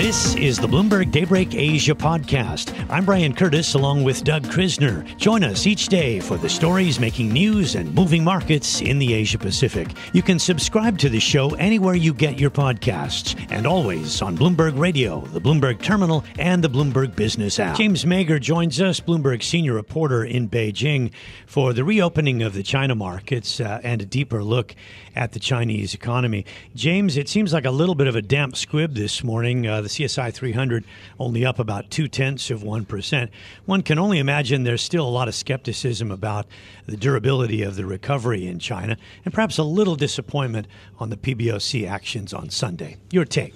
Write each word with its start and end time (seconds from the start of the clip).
This 0.00 0.34
is 0.36 0.58
the 0.58 0.66
Bloomberg 0.66 1.12
Daybreak 1.12 1.54
Asia 1.54 1.94
podcast. 1.94 2.74
I'm 2.88 3.04
Brian 3.04 3.34
Curtis 3.34 3.74
along 3.74 4.02
with 4.02 4.24
Doug 4.24 4.44
Krisner. 4.44 5.04
Join 5.18 5.44
us 5.44 5.66
each 5.66 5.88
day 5.88 6.20
for 6.20 6.38
the 6.38 6.48
stories 6.48 6.98
making 6.98 7.30
news 7.30 7.74
and 7.74 7.94
moving 7.94 8.24
markets 8.24 8.80
in 8.80 8.98
the 8.98 9.12
Asia 9.12 9.36
Pacific. 9.36 9.88
You 10.14 10.22
can 10.22 10.38
subscribe 10.38 10.96
to 11.00 11.10
the 11.10 11.20
show 11.20 11.50
anywhere 11.56 11.96
you 11.96 12.14
get 12.14 12.40
your 12.40 12.48
podcasts 12.48 13.38
and 13.50 13.66
always 13.66 14.22
on 14.22 14.38
Bloomberg 14.38 14.78
Radio, 14.78 15.20
the 15.20 15.40
Bloomberg 15.40 15.82
Terminal, 15.82 16.24
and 16.38 16.64
the 16.64 16.70
Bloomberg 16.70 17.14
Business 17.14 17.60
app. 17.60 17.76
James 17.76 18.06
Mayger 18.06 18.40
joins 18.40 18.80
us, 18.80 19.00
Bloomberg 19.00 19.42
senior 19.42 19.74
reporter 19.74 20.24
in 20.24 20.48
Beijing, 20.48 21.12
for 21.44 21.74
the 21.74 21.84
reopening 21.84 22.42
of 22.42 22.54
the 22.54 22.62
China 22.62 22.94
markets 22.94 23.60
uh, 23.60 23.82
and 23.84 24.00
a 24.00 24.06
deeper 24.06 24.42
look 24.42 24.74
at 25.14 25.32
the 25.32 25.40
Chinese 25.40 25.92
economy. 25.92 26.46
James, 26.74 27.18
it 27.18 27.28
seems 27.28 27.52
like 27.52 27.66
a 27.66 27.70
little 27.70 27.94
bit 27.94 28.06
of 28.06 28.16
a 28.16 28.22
damp 28.22 28.56
squib 28.56 28.94
this 28.94 29.22
morning. 29.22 29.66
Uh, 29.66 29.82
CSI 29.90 30.32
300 30.32 30.84
only 31.18 31.44
up 31.44 31.58
about 31.58 31.90
two 31.90 32.08
tenths 32.08 32.50
of 32.50 32.62
1%. 32.62 33.28
One 33.66 33.82
can 33.82 33.98
only 33.98 34.18
imagine 34.18 34.64
there's 34.64 34.82
still 34.82 35.06
a 35.06 35.10
lot 35.10 35.28
of 35.28 35.34
skepticism 35.34 36.10
about 36.10 36.46
the 36.86 36.96
durability 36.96 37.62
of 37.62 37.76
the 37.76 37.86
recovery 37.86 38.46
in 38.46 38.58
China 38.58 38.96
and 39.24 39.34
perhaps 39.34 39.58
a 39.58 39.62
little 39.62 39.96
disappointment 39.96 40.66
on 40.98 41.10
the 41.10 41.16
PBOC 41.16 41.88
actions 41.88 42.32
on 42.32 42.50
Sunday. 42.50 42.96
Your 43.10 43.24
take? 43.24 43.54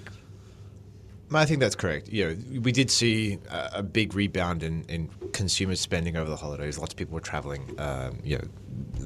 I 1.33 1.45
think 1.45 1.59
that's 1.59 1.75
correct. 1.75 2.09
You 2.09 2.27
know, 2.27 2.61
we 2.61 2.71
did 2.71 2.91
see 2.91 3.39
a, 3.49 3.81
big 3.81 4.13
rebound 4.13 4.61
in, 4.61 4.83
in 4.83 5.09
consumer 5.33 5.75
spending 5.75 6.15
over 6.15 6.29
the 6.29 6.35
holidays. 6.35 6.77
Lots 6.77 6.93
of 6.93 6.97
people 6.97 7.15
were 7.15 7.21
traveling. 7.21 7.73
Um, 7.79 8.19
you 8.23 8.37
know, 8.37 8.43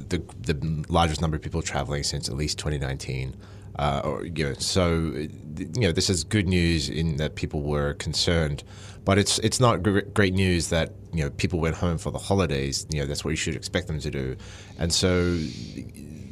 the 0.09 0.22
the 0.41 0.85
largest 0.89 1.22
number 1.22 1.38
of 1.38 1.44
people 1.44 1.61
traveling 1.61 2.03
since 2.03 2.27
at 2.27 2.35
least 2.35 2.57
2019. 2.59 3.35
Uh, 3.80 4.02
or, 4.03 4.25
you 4.25 4.44
know, 4.44 4.53
so 4.55 5.13
you 5.58 5.69
know 5.77 5.94
this 5.94 6.09
is 6.09 6.25
good 6.25 6.49
news 6.49 6.89
in 6.89 7.16
that 7.16 7.35
people 7.35 7.61
were 7.61 7.94
concerned, 7.94 8.61
but 9.05 9.17
it's 9.17 9.39
it's 9.39 9.61
not 9.61 9.81
great 10.13 10.33
news 10.33 10.67
that 10.67 10.91
you 11.13 11.23
know 11.23 11.30
people 11.30 11.61
went 11.61 11.77
home 11.77 11.97
for 11.97 12.11
the 12.11 12.19
holidays. 12.19 12.85
You 12.89 13.00
know 13.00 13.05
that's 13.05 13.23
what 13.23 13.30
you 13.30 13.38
should 13.38 13.55
expect 13.55 13.88
them 13.88 13.97
to 14.02 14.11
do, 14.11 14.35
and 14.77 14.91
so 14.91 15.39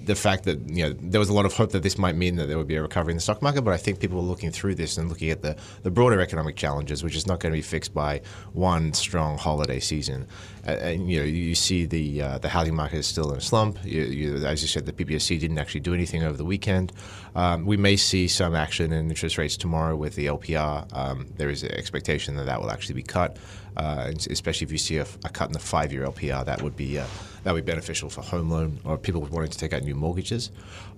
the 0.08 0.16
fact 0.16 0.46
that 0.46 0.58
you 0.70 0.84
know 0.84 0.96
there 1.00 1.20
was 1.20 1.30
a 1.30 1.34
lot 1.34 1.46
of 1.46 1.54
hope 1.54 1.72
that 1.74 1.84
this 1.84 1.98
might 1.98 2.16
mean 2.16 2.38
that 2.38 2.48
there 2.48 2.58
would 2.58 2.68
be 2.68 2.78
a 2.78 2.82
recovery 2.82 3.12
in 3.12 3.18
the 3.18 3.22
stock 3.22 3.42
market, 3.42 3.62
but 3.62 3.74
I 3.74 3.78
think 3.78 4.00
people 4.00 4.18
are 4.18 4.24
looking 4.24 4.52
through 4.52 4.76
this 4.76 4.98
and 4.98 5.10
looking 5.10 5.30
at 5.30 5.42
the, 5.42 5.56
the 5.84 5.92
broader 5.92 6.20
economic 6.22 6.56
challenges, 6.56 7.04
which 7.04 7.16
is 7.16 7.28
not 7.28 7.40
going 7.40 7.52
to 7.52 7.58
be 7.58 7.62
fixed 7.62 7.94
by 7.94 8.22
one 8.54 8.94
strong 8.94 9.38
holiday 9.38 9.80
season. 9.80 10.26
And, 10.64 11.10
you 11.10 11.20
know 11.20 11.26
you 11.26 11.56
see 11.56 11.86
the 11.86 12.22
uh, 12.22 12.38
the 12.40 12.50
housing 12.50 12.76
market 12.76 12.98
is 12.98 13.08
still 13.08 13.32
in 13.32 13.38
a 13.38 13.42
slump. 13.42 13.78
You, 13.84 14.04
you, 14.04 14.46
as 14.46 14.62
you 14.62 14.68
said, 14.68 14.86
the 14.86 14.94
PBOC 14.94 15.40
didn't 15.40 15.60
actually 15.60 15.82
do 15.82 15.94
anything 15.94 16.24
over 16.24 16.38
the 16.38 16.46
weekend. 16.46 16.94
Um, 17.36 17.66
we 17.66 17.78
may 17.78 17.98
see 17.98 18.28
some 18.28 18.56
action 18.56 18.92
in 18.92 19.10
interest 19.10 19.38
rates 19.38 19.58
tomorrow 19.58 19.96
with 19.96 20.16
the 20.16 20.26
LPR. 20.26 20.88
Um, 20.96 21.28
there 21.38 21.50
is 21.50 21.64
an 21.64 21.72
expectation 21.72 22.36
that 22.38 22.46
that 22.46 22.60
will 22.60 22.72
actually 22.72 22.96
be 22.96 23.04
cut 23.04 23.38
uh, 23.78 24.12
especially 24.32 24.66
if 24.66 24.72
you 24.72 24.78
see 24.78 24.98
a, 24.98 25.06
a, 25.24 25.30
cut 25.30 25.48
in 25.48 25.54
the 25.54 25.60
five-year 25.60 26.04
LPR, 26.06 26.44
that 26.46 26.62
would 26.64 26.76
be 26.76 26.98
uh, 26.98 27.06
that 27.44 27.54
would 27.54 27.64
be 27.64 27.72
beneficial 27.72 28.10
for 28.10 28.22
home 28.22 28.50
loan 28.50 28.80
or 28.84 28.98
people 28.98 29.22
wanting 29.22 29.52
to 29.52 29.58
take 29.58 29.72
out 29.72 29.84
new 29.84 29.96
mortgages. 29.98 30.52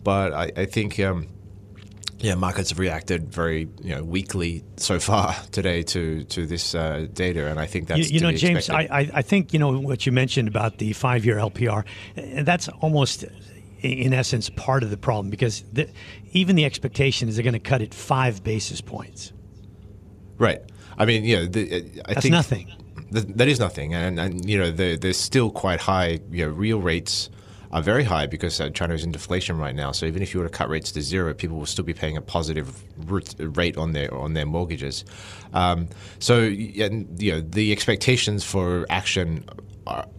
But 0.03 0.33
I, 0.33 0.51
I 0.55 0.65
think. 0.65 0.99
Um, 0.99 1.27
yeah, 2.21 2.35
markets 2.35 2.71
have 2.71 2.79
reacted 2.79 3.31
very 3.31 3.69
you 3.81 3.95
know 3.95 4.03
weakly 4.03 4.65
so 4.75 4.99
far 4.99 5.33
today 5.51 5.83
to 5.83 6.25
to 6.25 6.45
this 6.45 6.75
uh, 6.75 7.07
data, 7.13 7.47
and 7.47 7.57
I 7.57 7.65
think 7.65 7.87
that's 7.87 8.11
you, 8.11 8.15
you 8.15 8.19
know, 8.19 8.33
James. 8.33 8.69
I, 8.69 9.09
I 9.13 9.21
think 9.21 9.53
you 9.53 9.59
know 9.59 9.79
what 9.79 10.05
you 10.05 10.11
mentioned 10.11 10.49
about 10.49 10.79
the 10.79 10.91
five 10.91 11.25
year 11.25 11.37
LPR, 11.37 11.85
and 12.17 12.45
that's 12.45 12.67
almost 12.81 13.23
in 13.81 14.13
essence 14.13 14.49
part 14.49 14.83
of 14.83 14.89
the 14.89 14.97
problem 14.97 15.29
because 15.29 15.63
the, 15.71 15.89
even 16.33 16.55
the 16.55 16.65
expectation 16.65 17.29
is 17.29 17.35
they're 17.35 17.43
going 17.43 17.53
to 17.53 17.59
cut 17.59 17.81
it 17.81 17.93
five 17.93 18.43
basis 18.43 18.81
points. 18.81 19.31
Right. 20.37 20.61
I 20.97 21.05
mean, 21.05 21.23
yeah, 21.23 21.45
the, 21.45 22.01
I 22.05 22.13
That's 22.13 22.23
think 22.23 22.33
nothing. 22.33 22.71
that 23.11 23.47
is 23.47 23.59
nothing, 23.59 23.93
and, 23.93 24.19
and 24.19 24.47
you 24.47 24.57
know, 24.57 24.71
the, 24.71 24.97
there's 24.97 25.17
still 25.17 25.49
quite 25.49 25.79
high. 25.79 26.19
You 26.29 26.45
know, 26.45 26.51
real 26.51 26.81
rates 26.81 27.29
are 27.71 27.81
very 27.81 28.03
high 28.03 28.25
because 28.25 28.59
uh, 28.59 28.69
China 28.69 28.93
is 28.93 29.03
in 29.03 29.11
deflation 29.11 29.57
right 29.57 29.75
now. 29.75 29.91
So 29.91 30.05
even 30.05 30.21
if 30.21 30.33
you 30.33 30.39
were 30.39 30.47
to 30.47 30.51
cut 30.51 30.69
rates 30.69 30.91
to 30.93 31.01
zero, 31.01 31.33
people 31.33 31.57
will 31.57 31.65
still 31.65 31.85
be 31.85 31.93
paying 31.93 32.17
a 32.17 32.21
positive 32.21 32.83
rate 33.39 33.77
on 33.77 33.91
their 33.91 34.13
on 34.13 34.33
their 34.33 34.45
mortgages. 34.45 35.05
Um, 35.53 35.89
so 36.19 36.39
you 36.39 37.31
know, 37.31 37.41
the 37.41 37.71
expectations 37.71 38.43
for 38.43 38.85
action 38.89 39.45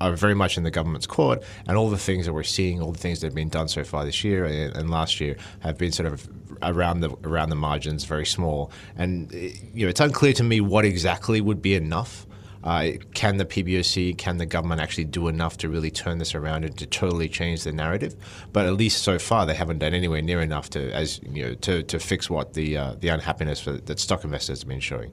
are, 0.01 0.17
very 0.17 0.35
much 0.35 0.57
in 0.57 0.65
the 0.65 0.71
government's 0.71 1.07
court, 1.07 1.43
and 1.67 1.77
all 1.77 1.91
the 1.91 1.99
things 1.99 2.27
that 2.27 2.33
we're 2.33 2.43
seeing, 2.43 2.81
all 2.81 2.93
the 2.93 2.99
things 2.99 3.21
that 3.21 3.29
have 3.29 3.35
been 3.35 3.49
done 3.49 3.69
so 3.69 3.85
far 3.85 4.05
this 4.05 4.25
year 4.25 4.45
and, 4.45 4.77
and 4.77 4.91
last 4.91 5.21
year, 5.21 5.37
have 5.61 5.79
been 5.79 5.93
sort 5.93 6.13
of 6.13 6.29
around 6.63 7.01
the 7.01 7.11
around 7.25 7.51
the 7.51 7.57
margins, 7.57 8.05
very 8.05 8.27
small. 8.27 8.71
And 8.97 9.33
you 9.33 9.85
know, 9.87 9.89
it's 9.89 10.01
unclear 10.01 10.33
to 10.35 10.43
me 10.43 10.61
what 10.61 10.85
exactly 10.85 11.41
would 11.41 11.63
be 11.63 11.75
enough. 11.75 12.27
Uh, 12.63 12.93
can 13.15 13.39
the 13.39 13.45
PBOC, 13.47 14.19
can 14.19 14.37
the 14.37 14.45
government 14.45 14.81
actually 14.81 15.05
do 15.05 15.29
enough 15.29 15.57
to 15.59 15.69
really 15.69 15.91
turn 15.91 16.19
this 16.19 16.35
around 16.35 16.65
and 16.65 16.77
to 16.77 16.87
totally 16.87 17.29
change 17.29 17.65
the 17.65 17.73
narrative? 17.73 18.15
But 18.53 18.67
at 18.67 18.75
least 18.75 19.03
so 19.03 19.19
far, 19.19 19.47
they 19.47 19.55
haven't 19.55 19.79
done 19.79 19.95
anywhere 19.95 20.21
near 20.21 20.43
enough 20.43 20.69
to, 20.71 20.93
as 20.93 21.21
you 21.23 21.47
know, 21.47 21.55
to, 21.55 21.83
to 21.83 21.99
fix 21.99 22.29
what 22.29 22.53
the 22.55 22.77
uh, 22.77 22.95
the 23.01 23.09
unhappiness 23.09 23.65
that 23.65 23.99
stock 23.99 24.25
investors 24.25 24.61
have 24.61 24.69
been 24.69 24.81
showing. 24.81 25.13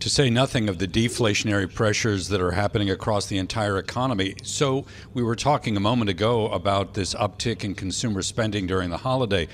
To 0.00 0.10
say 0.10 0.30
nothing 0.30 0.68
of 0.68 0.78
the 0.78 0.86
deflationary 0.86 1.72
pressures 1.72 2.28
that 2.28 2.40
are 2.40 2.52
happening 2.52 2.90
across 2.90 3.26
the 3.26 3.38
entire 3.38 3.78
economy. 3.78 4.34
So 4.42 4.86
we 5.12 5.22
were 5.22 5.34
talking 5.34 5.76
a 5.76 5.80
moment 5.80 6.08
ago 6.08 6.48
about 6.48 6.94
this 6.94 7.14
uptick 7.14 7.64
in 7.64 7.74
consumer 7.74 8.22
spending 8.22 8.66
during 8.66 8.90
the 8.90 8.98
holiday. 8.98 9.48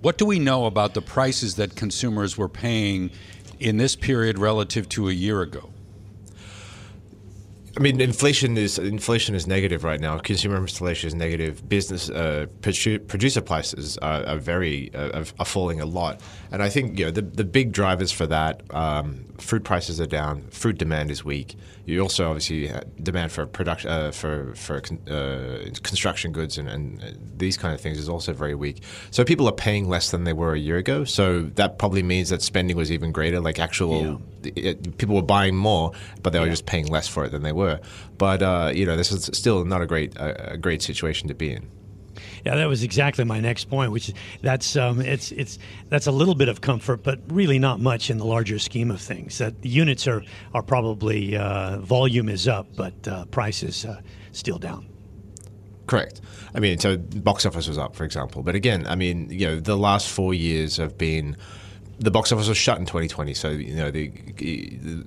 What 0.00 0.16
do 0.16 0.24
we 0.24 0.38
know 0.38 0.64
about 0.64 0.94
the 0.94 1.02
prices 1.02 1.56
that 1.56 1.76
consumers 1.76 2.38
were 2.38 2.48
paying 2.48 3.10
in 3.60 3.76
this 3.76 3.94
period 3.94 4.38
relative 4.38 4.88
to 4.90 5.10
a 5.10 5.12
year 5.12 5.42
ago? 5.42 5.73
I 7.76 7.80
mean, 7.80 8.00
inflation 8.00 8.56
is 8.56 8.78
inflation 8.78 9.34
is 9.34 9.48
negative 9.48 9.82
right 9.82 9.98
now. 9.98 10.18
Consumer 10.18 10.56
inflation 10.56 11.08
is 11.08 11.14
negative. 11.14 11.68
Business 11.68 12.08
uh, 12.08 12.46
producer 12.60 13.40
prices 13.40 13.98
are, 13.98 14.24
are 14.24 14.36
very 14.36 14.94
uh, 14.94 15.24
are 15.40 15.44
falling 15.44 15.80
a 15.80 15.86
lot, 15.86 16.20
and 16.52 16.62
I 16.62 16.68
think 16.68 16.98
you 16.98 17.06
know 17.06 17.10
the 17.10 17.22
the 17.22 17.44
big 17.44 17.72
drivers 17.72 18.12
for 18.12 18.26
that. 18.28 18.62
Um, 18.72 19.24
fruit 19.38 19.64
prices 19.64 20.00
are 20.00 20.06
down. 20.06 20.42
Fruit 20.50 20.78
demand 20.78 21.10
is 21.10 21.24
weak. 21.24 21.56
You 21.84 22.00
also 22.00 22.28
obviously 22.28 22.70
demand 23.02 23.32
for 23.32 23.44
production 23.44 23.90
uh, 23.90 24.12
for 24.12 24.54
for 24.54 24.76
uh, 25.10 25.68
construction 25.82 26.30
goods 26.30 26.58
and, 26.58 26.68
and 26.68 27.02
uh, 27.02 27.06
these 27.36 27.56
kind 27.56 27.74
of 27.74 27.80
things 27.80 27.98
is 27.98 28.08
also 28.08 28.32
very 28.32 28.54
weak. 28.54 28.82
So 29.10 29.24
people 29.24 29.48
are 29.48 29.52
paying 29.52 29.88
less 29.88 30.12
than 30.12 30.22
they 30.24 30.32
were 30.32 30.54
a 30.54 30.58
year 30.58 30.76
ago. 30.76 31.04
So 31.04 31.42
that 31.54 31.78
probably 31.78 32.04
means 32.04 32.30
that 32.30 32.40
spending 32.40 32.76
was 32.76 32.92
even 32.92 33.10
greater. 33.10 33.40
Like 33.40 33.58
actual 33.58 34.02
yeah. 34.02 34.16
It, 34.46 34.98
people 34.98 35.14
were 35.14 35.22
buying 35.22 35.56
more, 35.56 35.92
but 36.22 36.32
they 36.32 36.40
were 36.40 36.48
just 36.48 36.66
paying 36.66 36.86
less 36.86 37.08
for 37.08 37.24
it 37.24 37.30
than 37.30 37.42
they 37.42 37.52
were. 37.52 37.80
But 38.18 38.42
uh, 38.42 38.72
you 38.74 38.86
know, 38.86 38.96
this 38.96 39.12
is 39.12 39.30
still 39.36 39.64
not 39.64 39.82
a 39.82 39.86
great 39.86 40.14
a 40.16 40.56
great 40.56 40.82
situation 40.82 41.28
to 41.28 41.34
be 41.34 41.52
in. 41.52 41.68
Yeah, 42.44 42.56
that 42.56 42.68
was 42.68 42.82
exactly 42.82 43.24
my 43.24 43.40
next 43.40 43.70
point, 43.70 43.90
which 43.90 44.10
is 44.10 44.14
that's 44.42 44.76
um, 44.76 45.00
it's 45.00 45.32
it's 45.32 45.58
that's 45.88 46.06
a 46.06 46.12
little 46.12 46.34
bit 46.34 46.48
of 46.48 46.60
comfort, 46.60 47.02
but 47.02 47.20
really 47.28 47.58
not 47.58 47.80
much 47.80 48.10
in 48.10 48.18
the 48.18 48.26
larger 48.26 48.58
scheme 48.58 48.90
of 48.90 49.00
things. 49.00 49.38
That 49.38 49.62
the 49.62 49.68
units 49.68 50.06
are 50.06 50.22
are 50.52 50.62
probably 50.62 51.36
uh, 51.36 51.78
volume 51.78 52.28
is 52.28 52.46
up, 52.46 52.66
but 52.76 53.08
uh, 53.08 53.24
price 53.26 53.62
is 53.62 53.84
uh, 53.84 54.00
still 54.32 54.58
down. 54.58 54.86
Correct. 55.86 56.20
I 56.54 56.60
mean, 56.60 56.78
so 56.78 56.96
box 56.96 57.44
office 57.44 57.68
was 57.68 57.78
up, 57.78 57.94
for 57.94 58.04
example. 58.04 58.42
But 58.42 58.54
again, 58.54 58.86
I 58.86 58.94
mean, 58.94 59.28
you 59.30 59.46
know, 59.46 59.60
the 59.60 59.76
last 59.76 60.08
four 60.08 60.32
years 60.32 60.76
have 60.76 60.96
been 60.96 61.36
the 61.98 62.10
box 62.10 62.32
office 62.32 62.48
was 62.48 62.56
shut 62.56 62.78
in 62.78 62.86
2020, 62.86 63.34
so 63.34 63.50
you 63.50 63.74
know 63.74 63.90
the, 63.90 64.08
the, 64.36 65.04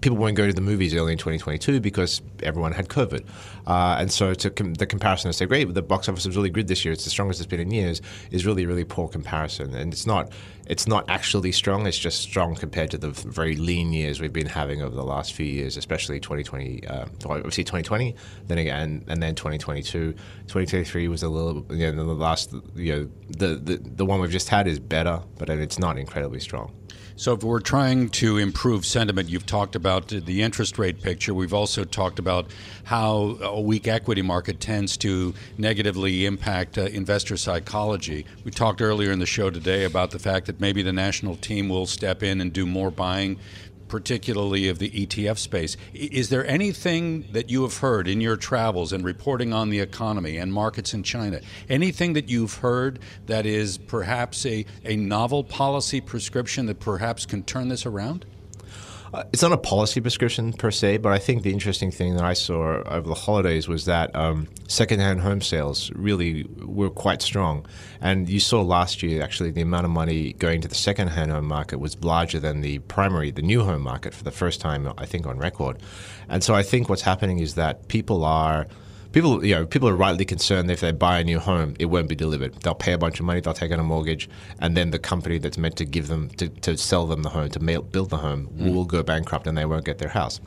people 0.00 0.16
weren't 0.16 0.36
going 0.36 0.48
to 0.48 0.54
the 0.54 0.60
movies 0.60 0.94
early 0.94 1.12
in 1.12 1.18
2022 1.18 1.80
because 1.80 2.20
everyone 2.42 2.72
had 2.72 2.88
COVID, 2.88 3.24
uh, 3.66 3.96
and 3.98 4.10
so 4.10 4.34
to 4.34 4.50
com- 4.50 4.74
the 4.74 4.86
comparison 4.86 5.30
to 5.30 5.32
say, 5.32 5.46
great, 5.46 5.72
the 5.72 5.82
box 5.82 6.08
office 6.08 6.26
was 6.26 6.36
really 6.36 6.50
good 6.50 6.68
this 6.68 6.84
year; 6.84 6.92
it's 6.92 7.04
the 7.04 7.10
strongest 7.10 7.40
it's 7.40 7.46
been 7.46 7.60
in 7.60 7.70
years, 7.70 8.02
is 8.30 8.44
really 8.44 8.66
really 8.66 8.84
poor 8.84 9.08
comparison, 9.08 9.74
and 9.74 9.92
it's 9.92 10.06
not 10.06 10.32
it's 10.70 10.86
not 10.86 11.04
actually 11.08 11.50
strong. 11.50 11.84
It's 11.84 11.98
just 11.98 12.20
strong 12.20 12.54
compared 12.54 12.92
to 12.92 12.98
the 12.98 13.10
very 13.10 13.56
lean 13.56 13.92
years 13.92 14.20
we've 14.20 14.32
been 14.32 14.46
having 14.46 14.82
over 14.82 14.94
the 14.94 15.02
last 15.02 15.32
few 15.32 15.44
years, 15.44 15.76
especially 15.76 16.20
2020, 16.20 16.86
uh, 16.86 17.06
obviously 17.24 17.64
2020, 17.64 18.14
then 18.46 18.58
again, 18.58 19.04
and 19.08 19.20
then 19.20 19.34
2022. 19.34 20.12
2023 20.12 21.08
was 21.08 21.24
a 21.24 21.28
little, 21.28 21.66
you 21.74 21.90
know, 21.90 22.06
the 22.06 22.12
last, 22.12 22.54
you 22.76 22.92
know, 22.92 23.08
the, 23.30 23.56
the, 23.56 23.80
the 23.82 24.04
one 24.04 24.20
we've 24.20 24.30
just 24.30 24.48
had 24.48 24.68
is 24.68 24.78
better, 24.78 25.20
but 25.38 25.50
it's 25.50 25.80
not 25.80 25.98
incredibly 25.98 26.38
strong. 26.38 26.72
So, 27.20 27.34
if 27.34 27.44
we're 27.44 27.60
trying 27.60 28.08
to 28.12 28.38
improve 28.38 28.86
sentiment, 28.86 29.28
you've 29.28 29.44
talked 29.44 29.76
about 29.76 30.08
the 30.08 30.40
interest 30.40 30.78
rate 30.78 31.02
picture. 31.02 31.34
We've 31.34 31.52
also 31.52 31.84
talked 31.84 32.18
about 32.18 32.46
how 32.84 33.36
a 33.42 33.60
weak 33.60 33.86
equity 33.86 34.22
market 34.22 34.58
tends 34.58 34.96
to 34.96 35.34
negatively 35.58 36.24
impact 36.24 36.78
uh, 36.78 36.84
investor 36.84 37.36
psychology. 37.36 38.24
We 38.42 38.52
talked 38.52 38.80
earlier 38.80 39.12
in 39.12 39.18
the 39.18 39.26
show 39.26 39.50
today 39.50 39.84
about 39.84 40.12
the 40.12 40.18
fact 40.18 40.46
that 40.46 40.60
maybe 40.60 40.80
the 40.82 40.94
national 40.94 41.36
team 41.36 41.68
will 41.68 41.84
step 41.84 42.22
in 42.22 42.40
and 42.40 42.54
do 42.54 42.64
more 42.64 42.90
buying 42.90 43.38
particularly 43.90 44.68
of 44.68 44.78
the 44.78 44.88
ETF 44.88 45.36
space. 45.36 45.76
Is 45.92 46.30
there 46.30 46.46
anything 46.46 47.26
that 47.32 47.50
you 47.50 47.62
have 47.62 47.78
heard 47.78 48.08
in 48.08 48.20
your 48.20 48.36
travels 48.36 48.92
and 48.92 49.04
reporting 49.04 49.52
on 49.52 49.68
the 49.68 49.80
economy 49.80 50.38
and 50.38 50.52
markets 50.52 50.94
in 50.94 51.02
China? 51.02 51.40
Anything 51.68 52.14
that 52.14 52.28
you've 52.28 52.54
heard 52.54 53.00
that 53.26 53.44
is 53.44 53.76
perhaps 53.76 54.46
a, 54.46 54.64
a 54.84 54.96
novel 54.96 55.44
policy 55.44 56.00
prescription 56.00 56.66
that 56.66 56.80
perhaps 56.80 57.26
can 57.26 57.42
turn 57.42 57.68
this 57.68 57.84
around? 57.84 58.24
Uh, 59.12 59.24
it's 59.32 59.42
not 59.42 59.50
a 59.50 59.56
policy 59.56 60.00
prescription 60.00 60.52
per 60.52 60.70
se, 60.70 60.98
but 60.98 61.12
I 61.12 61.18
think 61.18 61.42
the 61.42 61.52
interesting 61.52 61.90
thing 61.90 62.14
that 62.14 62.24
I 62.24 62.32
saw 62.32 62.82
over 62.84 63.08
the 63.08 63.14
holidays 63.14 63.66
was 63.66 63.84
that 63.86 64.14
um, 64.14 64.46
secondhand 64.68 65.20
home 65.20 65.40
sales 65.40 65.90
really 65.92 66.44
were 66.64 66.90
quite 66.90 67.20
strong. 67.20 67.66
And 68.00 68.28
you 68.28 68.38
saw 68.38 68.62
last 68.62 69.02
year, 69.02 69.20
actually, 69.22 69.50
the 69.50 69.62
amount 69.62 69.84
of 69.84 69.90
money 69.90 70.34
going 70.34 70.60
to 70.60 70.68
the 70.68 70.76
secondhand 70.76 71.32
home 71.32 71.46
market 71.46 71.78
was 71.78 72.02
larger 72.04 72.38
than 72.38 72.60
the 72.60 72.78
primary, 72.80 73.32
the 73.32 73.42
new 73.42 73.64
home 73.64 73.82
market 73.82 74.14
for 74.14 74.22
the 74.22 74.30
first 74.30 74.60
time, 74.60 74.92
I 74.96 75.06
think, 75.06 75.26
on 75.26 75.38
record. 75.38 75.78
And 76.28 76.44
so 76.44 76.54
I 76.54 76.62
think 76.62 76.88
what's 76.88 77.02
happening 77.02 77.40
is 77.40 77.56
that 77.56 77.88
people 77.88 78.24
are 78.24 78.68
people, 79.12 79.44
you 79.44 79.54
know, 79.54 79.66
people 79.66 79.88
are 79.88 79.96
rightly 79.96 80.24
concerned 80.24 80.68
that 80.68 80.74
if 80.74 80.80
they 80.80 80.92
buy 80.92 81.18
a 81.18 81.24
new 81.24 81.38
home, 81.38 81.74
it 81.78 81.86
won't 81.86 82.08
be 82.08 82.14
delivered. 82.14 82.54
They'll 82.62 82.74
pay 82.74 82.92
a 82.92 82.98
bunch 82.98 83.20
of 83.20 83.26
money, 83.26 83.40
they'll 83.40 83.54
take 83.54 83.72
out 83.72 83.78
a 83.78 83.82
mortgage, 83.82 84.28
and 84.60 84.76
then 84.76 84.90
the 84.90 84.98
company 84.98 85.38
that's 85.38 85.58
meant 85.58 85.76
to 85.76 85.84
give 85.84 86.08
them 86.08 86.28
to, 86.30 86.48
to 86.48 86.76
sell 86.76 87.06
them 87.06 87.22
the 87.22 87.30
home, 87.30 87.48
to 87.50 87.60
build 87.60 88.10
the 88.10 88.16
home, 88.16 88.48
mm. 88.56 88.72
will 88.72 88.84
go 88.84 89.02
bankrupt 89.02 89.46
and 89.46 89.56
they 89.56 89.64
won't 89.64 89.84
get 89.84 89.98
their 89.98 90.08
house. 90.08 90.40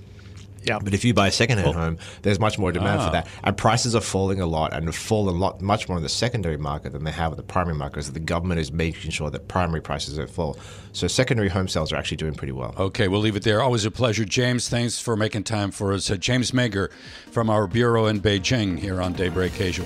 Yeah. 0.64 0.80
But 0.80 0.94
if 0.94 1.04
you 1.04 1.14
buy 1.14 1.28
a 1.28 1.32
secondhand 1.32 1.76
home, 1.76 1.98
there's 2.22 2.40
much 2.40 2.58
more 2.58 2.72
demand 2.72 3.02
ah. 3.02 3.06
for 3.06 3.12
that, 3.12 3.28
and 3.44 3.58
prices 3.58 3.96
are 3.96 4.02
falling 4.02 4.42
a 4.42 4.46
lot, 4.46 4.74
and 4.74 4.86
have 4.86 4.96
fallen 4.96 5.36
a 5.36 5.38
lot, 5.38 5.62
much 5.62 5.88
more 5.88 5.98
in 5.98 6.04
the 6.04 6.10
secondary 6.10 6.58
market 6.58 6.92
than 6.94 7.04
they 7.04 7.12
have 7.12 7.32
in 7.32 7.38
the 7.38 7.44
primary 7.44 7.76
market. 7.76 7.94
Because 7.94 8.12
the 8.12 8.20
government 8.20 8.60
is 8.60 8.72
making 8.72 9.12
sure 9.12 9.30
that 9.30 9.48
primary 9.48 9.82
prices 9.82 10.18
don't 10.18 10.30
fall. 10.30 10.58
So 10.94 11.08
secondary 11.08 11.50
home 11.50 11.68
sales 11.68 11.92
are 11.92 11.96
actually 11.96 12.18
doing 12.18 12.34
pretty 12.34 12.54
well. 12.54 12.74
Okay, 12.78 13.08
we'll 13.08 13.20
leave 13.20 13.36
it 13.36 13.44
there. 13.44 13.62
Always 13.62 13.86
a 13.86 13.92
pleasure, 13.92 14.26
James. 14.26 14.70
Thanks 14.70 15.00
for 15.00 15.16
making 15.16 15.44
time 15.44 15.72
for 15.72 15.94
us. 15.94 16.10
Uh, 16.10 16.16
James 16.16 16.52
Mayger 16.52 16.92
from 17.32 17.50
our 17.50 17.68
bureau 17.68 18.08
in 18.08 18.22
Beijing 18.22 18.78
here 18.80 19.02
on 19.02 19.14
Daybreak 19.14 19.60
Asia. 19.60 19.86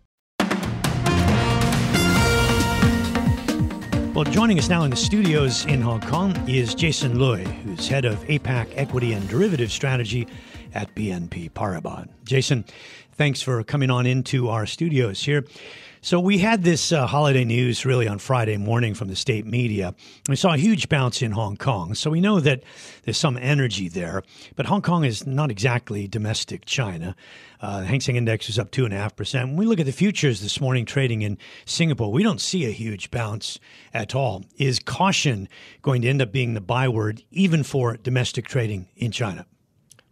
Well, 4.13 4.25
joining 4.25 4.59
us 4.59 4.67
now 4.67 4.83
in 4.83 4.89
the 4.89 4.97
studios 4.97 5.65
in 5.67 5.79
Hong 5.79 6.01
Kong 6.01 6.35
is 6.49 6.75
Jason 6.75 7.17
Lui, 7.17 7.45
who's 7.45 7.87
head 7.87 8.03
of 8.03 8.19
APAC 8.25 8.73
Equity 8.75 9.13
and 9.13 9.25
Derivative 9.29 9.71
Strategy 9.71 10.27
at 10.73 10.93
BNP 10.95 11.51
Paribas. 11.51 12.09
Jason, 12.25 12.65
thanks 13.13 13.41
for 13.41 13.63
coming 13.63 13.89
on 13.89 14.05
into 14.05 14.49
our 14.49 14.65
studios 14.65 15.23
here. 15.23 15.45
So 16.03 16.19
we 16.19 16.39
had 16.39 16.63
this 16.63 16.91
uh, 16.91 17.05
holiday 17.05 17.45
news 17.45 17.85
really 17.85 18.07
on 18.07 18.17
Friday 18.17 18.57
morning 18.57 18.95
from 18.95 19.07
the 19.07 19.15
state 19.15 19.45
media. 19.45 19.93
We 20.27 20.35
saw 20.35 20.55
a 20.55 20.57
huge 20.57 20.89
bounce 20.89 21.21
in 21.21 21.31
Hong 21.33 21.57
Kong. 21.57 21.93
So 21.93 22.09
we 22.09 22.19
know 22.19 22.39
that 22.39 22.63
there's 23.03 23.19
some 23.19 23.37
energy 23.37 23.87
there. 23.87 24.23
But 24.55 24.65
Hong 24.65 24.81
Kong 24.81 25.05
is 25.05 25.27
not 25.27 25.51
exactly 25.51 26.07
domestic 26.07 26.65
China. 26.65 27.15
Uh, 27.61 27.81
the 27.81 27.85
Hang 27.85 28.01
Seng 28.01 28.15
Index 28.15 28.47
was 28.47 28.57
up 28.57 28.71
2.5%. 28.71 29.41
When 29.41 29.57
we 29.57 29.67
look 29.67 29.79
at 29.79 29.85
the 29.85 29.91
futures 29.91 30.41
this 30.41 30.59
morning 30.59 30.87
trading 30.87 31.21
in 31.21 31.37
Singapore, 31.65 32.11
we 32.11 32.23
don't 32.23 32.41
see 32.41 32.65
a 32.65 32.71
huge 32.71 33.11
bounce 33.11 33.59
at 33.93 34.15
all. 34.15 34.43
Is 34.57 34.79
caution 34.79 35.47
going 35.83 36.01
to 36.01 36.09
end 36.09 36.19
up 36.19 36.31
being 36.31 36.55
the 36.55 36.61
byword 36.61 37.21
even 37.29 37.61
for 37.61 37.95
domestic 37.97 38.47
trading 38.47 38.87
in 38.95 39.11
China? 39.11 39.45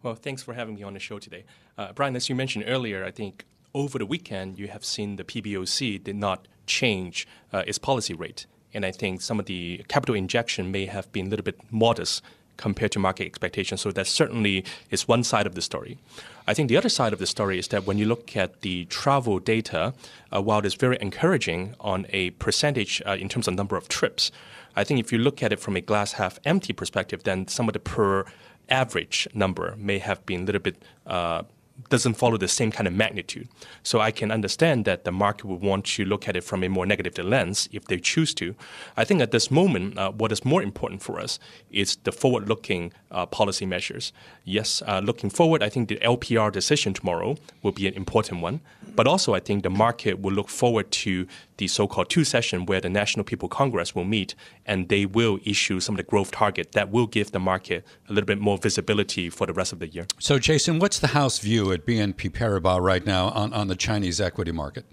Well, 0.04 0.14
thanks 0.14 0.40
for 0.40 0.54
having 0.54 0.76
me 0.76 0.84
on 0.84 0.94
the 0.94 1.00
show 1.00 1.18
today. 1.18 1.44
Uh, 1.76 1.92
Brian, 1.92 2.14
as 2.14 2.28
you 2.28 2.36
mentioned 2.36 2.66
earlier, 2.68 3.04
I 3.04 3.10
think 3.10 3.44
over 3.74 3.98
the 3.98 4.06
weekend, 4.06 4.58
you 4.58 4.68
have 4.68 4.84
seen 4.84 5.16
the 5.16 5.24
PBOC 5.24 6.02
did 6.02 6.16
not 6.16 6.46
change 6.66 7.26
uh, 7.52 7.62
its 7.66 7.78
policy 7.78 8.14
rate. 8.14 8.46
And 8.72 8.86
I 8.86 8.92
think 8.92 9.20
some 9.20 9.40
of 9.40 9.46
the 9.46 9.84
capital 9.88 10.14
injection 10.14 10.70
may 10.70 10.86
have 10.86 11.10
been 11.12 11.26
a 11.26 11.30
little 11.30 11.44
bit 11.44 11.60
modest 11.70 12.22
compared 12.56 12.92
to 12.92 12.98
market 12.98 13.24
expectations. 13.24 13.80
So 13.80 13.90
that 13.90 14.06
certainly 14.06 14.64
is 14.90 15.08
one 15.08 15.24
side 15.24 15.46
of 15.46 15.54
the 15.54 15.62
story. 15.62 15.98
I 16.46 16.52
think 16.54 16.68
the 16.68 16.76
other 16.76 16.90
side 16.90 17.12
of 17.12 17.18
the 17.18 17.26
story 17.26 17.58
is 17.58 17.68
that 17.68 17.86
when 17.86 17.96
you 17.96 18.04
look 18.04 18.36
at 18.36 18.60
the 18.60 18.84
travel 18.86 19.38
data, 19.38 19.94
uh, 20.32 20.42
while 20.42 20.64
it's 20.64 20.74
very 20.74 20.98
encouraging 21.00 21.74
on 21.80 22.06
a 22.10 22.30
percentage 22.30 23.02
uh, 23.06 23.12
in 23.12 23.28
terms 23.28 23.48
of 23.48 23.54
number 23.54 23.76
of 23.76 23.88
trips, 23.88 24.30
I 24.76 24.84
think 24.84 25.00
if 25.00 25.10
you 25.10 25.18
look 25.18 25.42
at 25.42 25.52
it 25.52 25.58
from 25.58 25.74
a 25.74 25.80
glass 25.80 26.12
half 26.12 26.38
empty 26.44 26.72
perspective, 26.72 27.22
then 27.24 27.48
some 27.48 27.66
of 27.68 27.72
the 27.72 27.80
per 27.80 28.26
average 28.68 29.26
number 29.34 29.74
may 29.76 29.98
have 29.98 30.24
been 30.26 30.42
a 30.42 30.44
little 30.44 30.60
bit 30.60 30.76
uh, 31.06 31.42
doesn't 31.88 32.14
follow 32.14 32.36
the 32.36 32.48
same 32.48 32.70
kind 32.70 32.86
of 32.86 32.94
magnitude. 32.94 33.48
So 33.82 34.00
I 34.00 34.10
can 34.10 34.30
understand 34.30 34.84
that 34.84 35.04
the 35.04 35.12
market 35.12 35.46
would 35.46 35.60
want 35.60 35.84
to 35.86 36.04
look 36.04 36.28
at 36.28 36.36
it 36.36 36.44
from 36.44 36.62
a 36.62 36.68
more 36.68 36.86
negative 36.86 37.24
lens 37.24 37.68
if 37.72 37.86
they 37.86 37.98
choose 37.98 38.34
to. 38.34 38.54
I 38.96 39.04
think 39.04 39.20
at 39.20 39.30
this 39.30 39.50
moment, 39.50 39.98
uh, 39.98 40.12
what 40.12 40.32
is 40.32 40.44
more 40.44 40.62
important 40.62 41.02
for 41.02 41.18
us 41.18 41.38
is 41.70 41.96
the 42.04 42.12
forward-looking 42.12 42.92
uh, 43.10 43.26
policy 43.26 43.66
measures. 43.66 44.12
Yes, 44.44 44.82
uh, 44.86 45.00
looking 45.00 45.30
forward, 45.30 45.62
I 45.62 45.68
think 45.68 45.88
the 45.88 45.96
LPR 45.96 46.52
decision 46.52 46.92
tomorrow 46.92 47.36
will 47.62 47.72
be 47.72 47.86
an 47.86 47.94
important 47.94 48.40
one. 48.40 48.60
But 48.94 49.06
also, 49.06 49.34
I 49.34 49.40
think 49.40 49.62
the 49.62 49.70
market 49.70 50.20
will 50.20 50.32
look 50.32 50.48
forward 50.48 50.90
to 50.90 51.26
the 51.56 51.68
so-called 51.68 52.08
two 52.08 52.24
session 52.24 52.66
where 52.66 52.80
the 52.80 52.88
National 52.88 53.24
People 53.24 53.48
Congress 53.48 53.94
will 53.94 54.04
meet 54.04 54.34
and 54.66 54.88
they 54.88 55.04
will 55.06 55.38
issue 55.44 55.78
some 55.78 55.94
of 55.94 55.98
the 55.98 56.02
growth 56.02 56.30
target 56.30 56.72
that 56.72 56.90
will 56.90 57.06
give 57.06 57.32
the 57.32 57.38
market 57.38 57.84
a 58.08 58.12
little 58.12 58.26
bit 58.26 58.38
more 58.38 58.58
visibility 58.58 59.28
for 59.28 59.46
the 59.46 59.52
rest 59.52 59.72
of 59.72 59.78
the 59.78 59.86
year. 59.88 60.06
So, 60.18 60.38
Jason, 60.38 60.78
what's 60.78 60.98
the 60.98 61.08
House 61.08 61.38
view 61.38 61.69
at 61.72 61.86
BNP 61.86 62.30
Paribas 62.30 62.80
right 62.80 63.04
now 63.04 63.28
on, 63.28 63.52
on 63.52 63.68
the 63.68 63.76
Chinese 63.76 64.20
equity 64.20 64.52
market? 64.52 64.84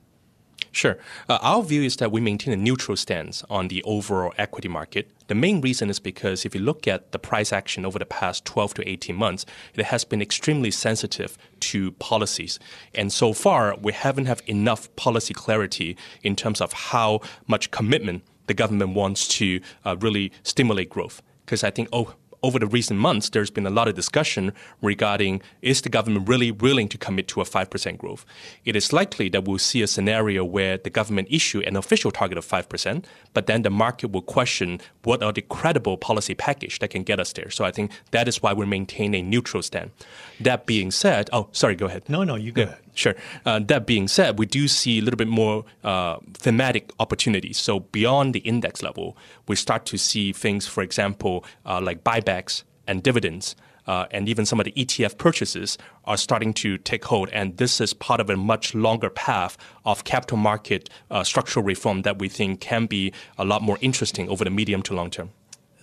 Sure. 0.71 0.97
Uh, 1.27 1.39
our 1.41 1.63
view 1.63 1.81
is 1.81 1.95
that 1.97 2.11
we 2.11 2.21
maintain 2.21 2.53
a 2.53 2.57
neutral 2.57 2.95
stance 2.95 3.43
on 3.49 3.67
the 3.67 3.81
overall 3.83 4.31
equity 4.37 4.67
market. 4.67 5.09
The 5.25 5.33
main 5.33 5.59
reason 5.59 5.89
is 5.89 5.99
because 5.99 6.45
if 6.45 6.53
you 6.53 6.61
look 6.61 6.87
at 6.87 7.11
the 7.11 7.17
price 7.17 7.51
action 7.51 7.83
over 7.83 7.97
the 7.97 8.05
past 8.05 8.45
12 8.45 8.75
to 8.75 8.87
18 8.87 9.15
months, 9.15 9.45
it 9.73 9.85
has 9.85 10.03
been 10.03 10.21
extremely 10.21 10.69
sensitive 10.69 11.35
to 11.61 11.93
policies. 11.93 12.59
And 12.93 13.11
so 13.11 13.33
far, 13.33 13.75
we 13.81 13.91
haven't 13.91 14.25
have 14.25 14.43
enough 14.45 14.95
policy 14.95 15.33
clarity 15.33 15.97
in 16.21 16.35
terms 16.35 16.61
of 16.61 16.73
how 16.73 17.21
much 17.47 17.71
commitment 17.71 18.23
the 18.45 18.53
government 18.53 18.93
wants 18.93 19.27
to 19.39 19.59
uh, 19.83 19.97
really 19.97 20.31
stimulate 20.43 20.91
growth. 20.91 21.23
Because 21.43 21.63
I 21.63 21.71
think, 21.71 21.89
oh, 21.91 22.13
over 22.43 22.59
the 22.59 22.67
recent 22.67 22.99
months, 22.99 23.29
there's 23.29 23.49
been 23.49 23.65
a 23.65 23.71
lot 23.71 23.87
of 23.87 23.95
discussion 23.95 24.53
regarding 24.81 25.41
is 25.61 25.81
the 25.81 25.89
government 25.89 26.27
really 26.27 26.51
willing 26.51 26.87
to 26.89 26.97
commit 26.97 27.27
to 27.29 27.41
a 27.41 27.43
5% 27.43 27.97
growth? 27.97 28.25
It 28.65 28.75
is 28.75 28.93
likely 28.93 29.29
that 29.29 29.45
we'll 29.45 29.57
see 29.57 29.81
a 29.81 29.87
scenario 29.87 30.43
where 30.43 30.77
the 30.77 30.89
government 30.89 31.27
issue 31.31 31.61
an 31.61 31.75
official 31.75 32.11
target 32.11 32.37
of 32.37 32.45
5%, 32.45 33.05
but 33.33 33.47
then 33.47 33.63
the 33.63 33.69
market 33.69 34.11
will 34.11 34.21
question 34.21 34.79
what 35.03 35.23
are 35.23 35.33
the 35.33 35.41
credible 35.41 35.97
policy 35.97 36.35
package 36.35 36.79
that 36.79 36.89
can 36.89 37.03
get 37.03 37.19
us 37.19 37.33
there. 37.33 37.49
So 37.49 37.65
I 37.65 37.71
think 37.71 37.91
that 38.11 38.27
is 38.27 38.41
why 38.41 38.53
we 38.53 38.65
maintain 38.65 39.13
a 39.13 39.21
neutral 39.21 39.63
stand. 39.63 39.91
That 40.39 40.65
being 40.65 40.91
said, 40.91 41.29
oh, 41.33 41.49
sorry, 41.51 41.75
go 41.75 41.87
ahead. 41.87 42.07
No, 42.09 42.23
no, 42.23 42.35
you 42.35 42.51
go 42.51 42.61
yeah. 42.61 42.67
ahead. 42.67 42.81
Sure. 42.97 43.13
Uh, 43.45 43.59
that 43.59 43.85
being 43.85 44.07
said, 44.07 44.39
we 44.39 44.47
do 44.47 44.67
see 44.67 44.97
a 44.97 45.01
little 45.03 45.17
bit 45.17 45.27
more 45.27 45.65
uh, 45.83 46.17
thematic 46.33 46.91
opportunities. 46.99 47.59
So 47.59 47.81
beyond 47.81 48.33
the 48.33 48.39
index 48.39 48.81
level, 48.81 49.15
we 49.47 49.55
start 49.55 49.85
to 49.87 49.97
see 49.97 50.33
things, 50.33 50.65
for 50.65 50.81
example, 50.81 51.45
uh, 51.63 51.79
like 51.79 52.03
buybacks 52.03 52.63
and 52.87 53.03
dividends. 53.03 53.55
Uh, 53.85 54.07
and 54.09 54.27
even 54.27 54.47
some 54.47 54.59
of 54.59 54.65
the 54.65 54.71
ETF 54.71 55.19
purchases 55.19 55.77
are 56.05 56.17
starting 56.17 56.53
to 56.55 56.79
take 56.79 57.05
hold. 57.05 57.29
And 57.29 57.55
this 57.57 57.79
is 57.79 57.93
part 57.93 58.19
of 58.19 58.31
a 58.31 58.35
much 58.35 58.73
longer 58.73 59.11
path 59.11 59.57
of 59.85 60.03
capital 60.03 60.37
market 60.37 60.89
uh, 61.11 61.23
structural 61.23 61.63
reform 61.63 62.01
that 62.01 62.17
we 62.17 62.27
think 62.27 62.61
can 62.61 62.87
be 62.87 63.13
a 63.37 63.45
lot 63.45 63.61
more 63.61 63.77
interesting 63.79 64.27
over 64.27 64.43
the 64.43 64.49
medium 64.49 64.81
to 64.81 64.95
long 64.95 65.11
term. 65.11 65.29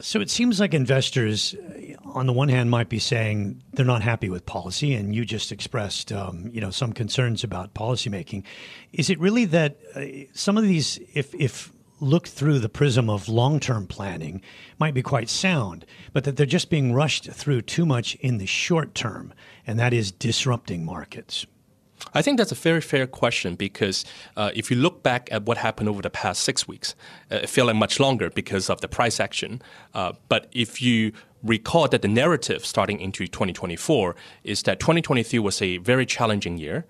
So 0.00 0.20
it 0.20 0.28
seems 0.28 0.58
like 0.58 0.74
investors, 0.74 1.54
uh, 1.54 1.94
on 2.04 2.26
the 2.26 2.32
one 2.32 2.48
hand, 2.48 2.70
might 2.70 2.88
be 2.88 2.98
saying 2.98 3.62
they're 3.72 3.84
not 3.84 4.02
happy 4.02 4.28
with 4.28 4.44
policy, 4.44 4.92
and 4.94 5.14
you 5.14 5.24
just 5.24 5.52
expressed, 5.52 6.10
um, 6.12 6.50
you 6.52 6.60
know, 6.60 6.70
some 6.70 6.92
concerns 6.92 7.44
about 7.44 7.74
policymaking. 7.74 8.44
Is 8.92 9.08
it 9.08 9.20
really 9.20 9.44
that 9.46 9.78
uh, 9.94 10.04
some 10.32 10.58
of 10.58 10.64
these, 10.64 10.98
if 11.14 11.34
if 11.34 11.72
looked 12.00 12.28
through 12.28 12.58
the 12.58 12.68
prism 12.68 13.08
of 13.08 13.28
long-term 13.28 13.86
planning, 13.86 14.42
might 14.78 14.94
be 14.94 15.02
quite 15.02 15.28
sound, 15.28 15.86
but 16.12 16.24
that 16.24 16.36
they're 16.36 16.44
just 16.44 16.68
being 16.68 16.92
rushed 16.92 17.30
through 17.30 17.62
too 17.62 17.86
much 17.86 18.16
in 18.16 18.38
the 18.38 18.46
short 18.46 18.94
term, 18.94 19.32
and 19.66 19.78
that 19.78 19.92
is 19.92 20.10
disrupting 20.10 20.84
markets? 20.84 21.46
I 22.12 22.22
think 22.22 22.38
that's 22.38 22.52
a 22.52 22.56
very 22.56 22.80
fair 22.80 23.06
question 23.06 23.54
because 23.54 24.04
uh, 24.36 24.50
if 24.54 24.70
you 24.70 24.76
look 24.76 25.02
back 25.02 25.28
at 25.32 25.44
what 25.44 25.56
happened 25.58 25.88
over 25.88 26.02
the 26.02 26.10
past 26.10 26.42
six 26.42 26.68
weeks, 26.68 26.94
uh, 27.30 27.36
it 27.36 27.48
feels 27.48 27.66
like 27.66 27.76
much 27.76 27.98
longer 27.98 28.30
because 28.30 28.68
of 28.68 28.80
the 28.80 28.88
price 28.88 29.18
action. 29.18 29.62
Uh, 29.94 30.12
but 30.28 30.48
if 30.52 30.82
you 30.82 31.12
recall 31.42 31.88
that 31.88 32.02
the 32.02 32.08
narrative 32.08 32.64
starting 32.64 33.00
into 33.00 33.26
2024 33.26 34.14
is 34.44 34.62
that 34.62 34.80
2023 34.80 35.38
was 35.38 35.60
a 35.62 35.78
very 35.78 36.06
challenging 36.06 36.58
year. 36.58 36.84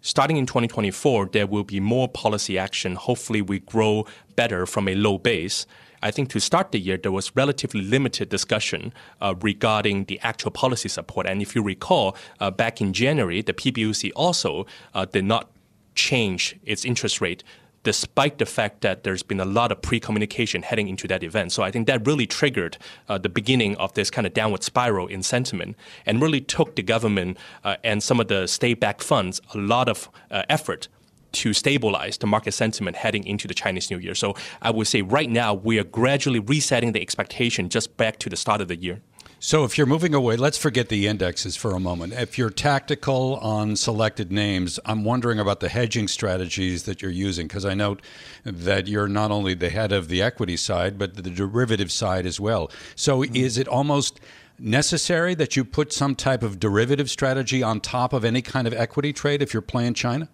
Starting 0.00 0.36
in 0.36 0.46
2024, 0.46 1.26
there 1.32 1.46
will 1.46 1.64
be 1.64 1.80
more 1.80 2.08
policy 2.08 2.56
action. 2.56 2.94
Hopefully, 2.94 3.42
we 3.42 3.58
grow 3.58 4.06
better 4.36 4.64
from 4.64 4.86
a 4.86 4.94
low 4.94 5.18
base. 5.18 5.66
I 6.02 6.10
think 6.10 6.28
to 6.30 6.40
start 6.40 6.72
the 6.72 6.78
year, 6.78 6.96
there 6.96 7.12
was 7.12 7.34
relatively 7.34 7.82
limited 7.82 8.28
discussion 8.28 8.92
uh, 9.20 9.34
regarding 9.40 10.04
the 10.04 10.20
actual 10.20 10.50
policy 10.50 10.88
support. 10.88 11.26
And 11.26 11.42
if 11.42 11.54
you 11.54 11.62
recall, 11.62 12.16
uh, 12.40 12.50
back 12.50 12.80
in 12.80 12.92
January, 12.92 13.42
the 13.42 13.52
PBOC 13.52 14.12
also 14.14 14.66
uh, 14.94 15.04
did 15.04 15.24
not 15.24 15.50
change 15.94 16.56
its 16.64 16.84
interest 16.84 17.20
rate 17.20 17.42
despite 17.84 18.38
the 18.38 18.44
fact 18.44 18.80
that 18.82 19.04
there's 19.04 19.22
been 19.22 19.40
a 19.40 19.44
lot 19.44 19.72
of 19.72 19.80
pre-communication 19.80 20.62
heading 20.62 20.88
into 20.88 21.06
that 21.08 21.22
event. 21.22 21.52
So 21.52 21.62
I 21.62 21.70
think 21.70 21.86
that 21.86 22.06
really 22.06 22.26
triggered 22.26 22.76
uh, 23.08 23.18
the 23.18 23.28
beginning 23.28 23.76
of 23.76 23.94
this 23.94 24.10
kind 24.10 24.26
of 24.26 24.34
downward 24.34 24.62
spiral 24.62 25.06
in 25.06 25.22
sentiment 25.22 25.76
and 26.04 26.20
really 26.20 26.40
took 26.40 26.74
the 26.76 26.82
government 26.82 27.38
uh, 27.64 27.76
and 27.84 28.02
some 28.02 28.20
of 28.20 28.28
the 28.28 28.46
state-backed 28.46 29.02
funds 29.02 29.40
a 29.54 29.58
lot 29.58 29.88
of 29.88 30.10
uh, 30.30 30.42
effort 30.48 30.88
to 31.32 31.52
stabilize 31.52 32.18
the 32.18 32.26
market 32.26 32.52
sentiment 32.52 32.96
heading 32.96 33.26
into 33.26 33.48
the 33.48 33.54
Chinese 33.54 33.90
New 33.90 33.98
Year. 33.98 34.14
So 34.14 34.34
I 34.62 34.70
would 34.70 34.86
say 34.86 35.02
right 35.02 35.30
now 35.30 35.54
we 35.54 35.78
are 35.78 35.84
gradually 35.84 36.40
resetting 36.40 36.92
the 36.92 37.00
expectation 37.00 37.68
just 37.68 37.96
back 37.96 38.18
to 38.20 38.30
the 38.30 38.36
start 38.36 38.60
of 38.60 38.68
the 38.68 38.76
year. 38.76 39.00
So 39.40 39.62
if 39.62 39.78
you're 39.78 39.86
moving 39.86 40.14
away, 40.14 40.36
let's 40.36 40.58
forget 40.58 40.88
the 40.88 41.06
indexes 41.06 41.54
for 41.54 41.70
a 41.70 41.78
moment. 41.78 42.12
If 42.12 42.38
you're 42.38 42.50
tactical 42.50 43.36
on 43.36 43.76
selected 43.76 44.32
names, 44.32 44.80
I'm 44.84 45.04
wondering 45.04 45.38
about 45.38 45.60
the 45.60 45.68
hedging 45.68 46.08
strategies 46.08 46.82
that 46.84 47.02
you're 47.02 47.12
using 47.12 47.46
because 47.46 47.64
I 47.64 47.74
note 47.74 48.02
that 48.42 48.88
you're 48.88 49.06
not 49.06 49.30
only 49.30 49.54
the 49.54 49.70
head 49.70 49.92
of 49.92 50.08
the 50.08 50.22
equity 50.22 50.56
side, 50.56 50.98
but 50.98 51.14
the 51.14 51.30
derivative 51.30 51.92
side 51.92 52.26
as 52.26 52.40
well. 52.40 52.68
So 52.96 53.22
mm-hmm. 53.22 53.36
is 53.36 53.58
it 53.58 53.68
almost 53.68 54.18
necessary 54.58 55.36
that 55.36 55.54
you 55.54 55.64
put 55.64 55.92
some 55.92 56.16
type 56.16 56.42
of 56.42 56.58
derivative 56.58 57.08
strategy 57.08 57.62
on 57.62 57.80
top 57.80 58.12
of 58.12 58.24
any 58.24 58.42
kind 58.42 58.66
of 58.66 58.72
equity 58.72 59.12
trade 59.12 59.40
if 59.40 59.54
you're 59.54 59.62
playing 59.62 59.94
China? 59.94 60.28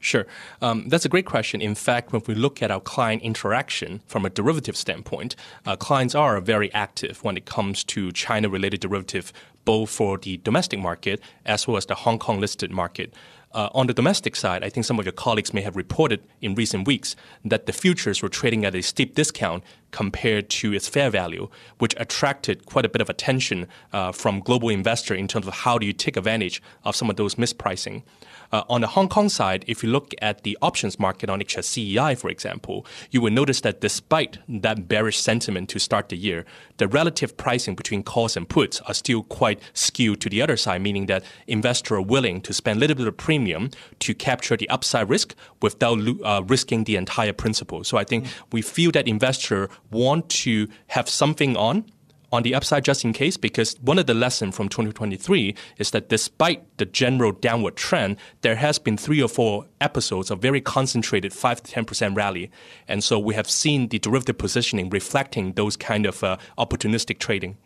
Sure. 0.00 0.26
Um, 0.62 0.88
that's 0.88 1.04
a 1.04 1.08
great 1.08 1.26
question. 1.26 1.60
In 1.60 1.74
fact, 1.74 2.12
when 2.12 2.22
we 2.26 2.34
look 2.34 2.62
at 2.62 2.70
our 2.70 2.80
client 2.80 3.22
interaction 3.22 4.00
from 4.06 4.24
a 4.24 4.30
derivative 4.30 4.76
standpoint, 4.76 5.34
uh, 5.66 5.76
clients 5.76 6.14
are 6.14 6.40
very 6.40 6.72
active 6.72 7.24
when 7.24 7.36
it 7.36 7.46
comes 7.46 7.82
to 7.84 8.12
China 8.12 8.48
related 8.48 8.80
derivative, 8.80 9.32
both 9.64 9.90
for 9.90 10.16
the 10.16 10.36
domestic 10.38 10.78
market 10.78 11.20
as 11.44 11.66
well 11.66 11.76
as 11.76 11.86
the 11.86 11.96
Hong 11.96 12.18
Kong 12.18 12.40
listed 12.40 12.70
market. 12.70 13.12
Uh, 13.52 13.70
on 13.72 13.86
the 13.86 13.94
domestic 13.94 14.36
side, 14.36 14.62
I 14.62 14.68
think 14.68 14.84
some 14.84 14.98
of 14.98 15.06
your 15.06 15.12
colleagues 15.12 15.54
may 15.54 15.62
have 15.62 15.74
reported 15.74 16.20
in 16.42 16.54
recent 16.54 16.86
weeks 16.86 17.16
that 17.44 17.64
the 17.64 17.72
futures 17.72 18.22
were 18.22 18.28
trading 18.28 18.64
at 18.66 18.74
a 18.74 18.82
steep 18.82 19.14
discount 19.14 19.64
compared 19.90 20.50
to 20.50 20.74
its 20.74 20.86
fair 20.86 21.08
value, 21.08 21.48
which 21.78 21.94
attracted 21.96 22.66
quite 22.66 22.84
a 22.84 22.90
bit 22.90 23.00
of 23.00 23.08
attention 23.08 23.66
uh, 23.94 24.12
from 24.12 24.40
global 24.40 24.68
investor 24.68 25.14
in 25.14 25.26
terms 25.26 25.46
of 25.46 25.54
how 25.54 25.78
do 25.78 25.86
you 25.86 25.94
take 25.94 26.18
advantage 26.18 26.62
of 26.84 26.94
some 26.94 27.08
of 27.08 27.16
those 27.16 27.36
mispricing. 27.36 28.02
Uh, 28.50 28.62
on 28.68 28.80
the 28.80 28.86
Hong 28.86 29.08
Kong 29.08 29.28
side, 29.28 29.64
if 29.66 29.82
you 29.82 29.90
look 29.90 30.14
at 30.22 30.42
the 30.42 30.56
options 30.62 30.98
market 30.98 31.28
on 31.28 31.40
HSCEI, 31.40 32.16
for 32.16 32.30
example, 32.30 32.86
you 33.10 33.20
will 33.20 33.30
notice 33.30 33.60
that 33.60 33.80
despite 33.80 34.38
that 34.48 34.88
bearish 34.88 35.18
sentiment 35.18 35.68
to 35.70 35.78
start 35.78 36.08
the 36.08 36.16
year, 36.16 36.44
the 36.78 36.88
relative 36.88 37.36
pricing 37.36 37.74
between 37.74 38.02
calls 38.02 38.36
and 38.36 38.48
puts 38.48 38.80
are 38.82 38.94
still 38.94 39.22
quite 39.24 39.60
skewed 39.74 40.20
to 40.20 40.30
the 40.30 40.40
other 40.40 40.56
side, 40.56 40.80
meaning 40.80 41.06
that 41.06 41.24
investors 41.46 41.96
are 41.96 42.02
willing 42.02 42.40
to 42.42 42.52
spend 42.52 42.78
a 42.78 42.80
little 42.80 42.96
bit 42.96 43.06
of 43.06 43.16
premium 43.16 43.70
to 43.98 44.14
capture 44.14 44.56
the 44.56 44.68
upside 44.70 45.08
risk 45.08 45.34
without 45.60 45.98
uh, 46.24 46.42
risking 46.46 46.84
the 46.84 46.96
entire 46.96 47.32
principal. 47.32 47.84
So 47.84 47.98
I 47.98 48.04
think 48.04 48.24
mm-hmm. 48.24 48.48
we 48.52 48.62
feel 48.62 48.90
that 48.92 49.06
investors 49.06 49.68
want 49.90 50.28
to 50.30 50.68
have 50.88 51.08
something 51.08 51.56
on 51.56 51.84
on 52.32 52.42
the 52.42 52.54
upside 52.54 52.84
just 52.84 53.04
in 53.04 53.12
case 53.12 53.36
because 53.36 53.76
one 53.80 53.98
of 53.98 54.06
the 54.06 54.14
lessons 54.14 54.54
from 54.54 54.68
2023 54.68 55.54
is 55.78 55.90
that 55.92 56.08
despite 56.08 56.64
the 56.78 56.84
general 56.84 57.32
downward 57.32 57.76
trend 57.76 58.16
there 58.42 58.56
has 58.56 58.78
been 58.78 58.96
three 58.96 59.22
or 59.22 59.28
four 59.28 59.66
episodes 59.80 60.30
of 60.30 60.40
very 60.40 60.60
concentrated 60.60 61.32
5 61.32 61.62
to 61.62 61.72
10% 61.72 62.16
rally. 62.16 62.50
And 62.86 63.02
so 63.02 63.18
we 63.18 63.34
have 63.34 63.48
seen 63.48 63.88
the 63.88 63.98
derivative 63.98 64.38
positioning 64.38 64.90
reflecting 64.90 65.52
those 65.52 65.76
kind 65.76 66.06
of 66.06 66.22
uh, 66.22 66.36
opportunistic 66.58 67.18
trading 67.18 67.56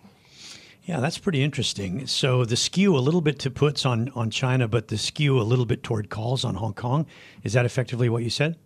yeah, 0.85 0.99
that's 0.99 1.19
pretty 1.19 1.43
interesting. 1.43 2.07
So 2.07 2.45
the 2.45 2.57
skew 2.57 2.97
a 2.97 2.99
little 2.99 3.21
bit 3.21 3.39
to 3.41 3.51
puts 3.51 3.87
on, 3.87 4.11
on 4.17 4.31
China, 4.31 4.67
but 4.67 4.89
the 4.89 4.99
skew 4.99 5.41
a 5.41 5.43
little 5.43 5.65
bit 5.65 5.85
toward 5.85 6.11
calls 6.11 6.45
on 6.45 6.57
Hong 6.57 6.75
Kong. 6.75 7.07
Is 7.45 7.53
that 7.53 7.65
effectively 7.65 8.09
what 8.09 8.25
you 8.25 8.31
said? 8.31 8.57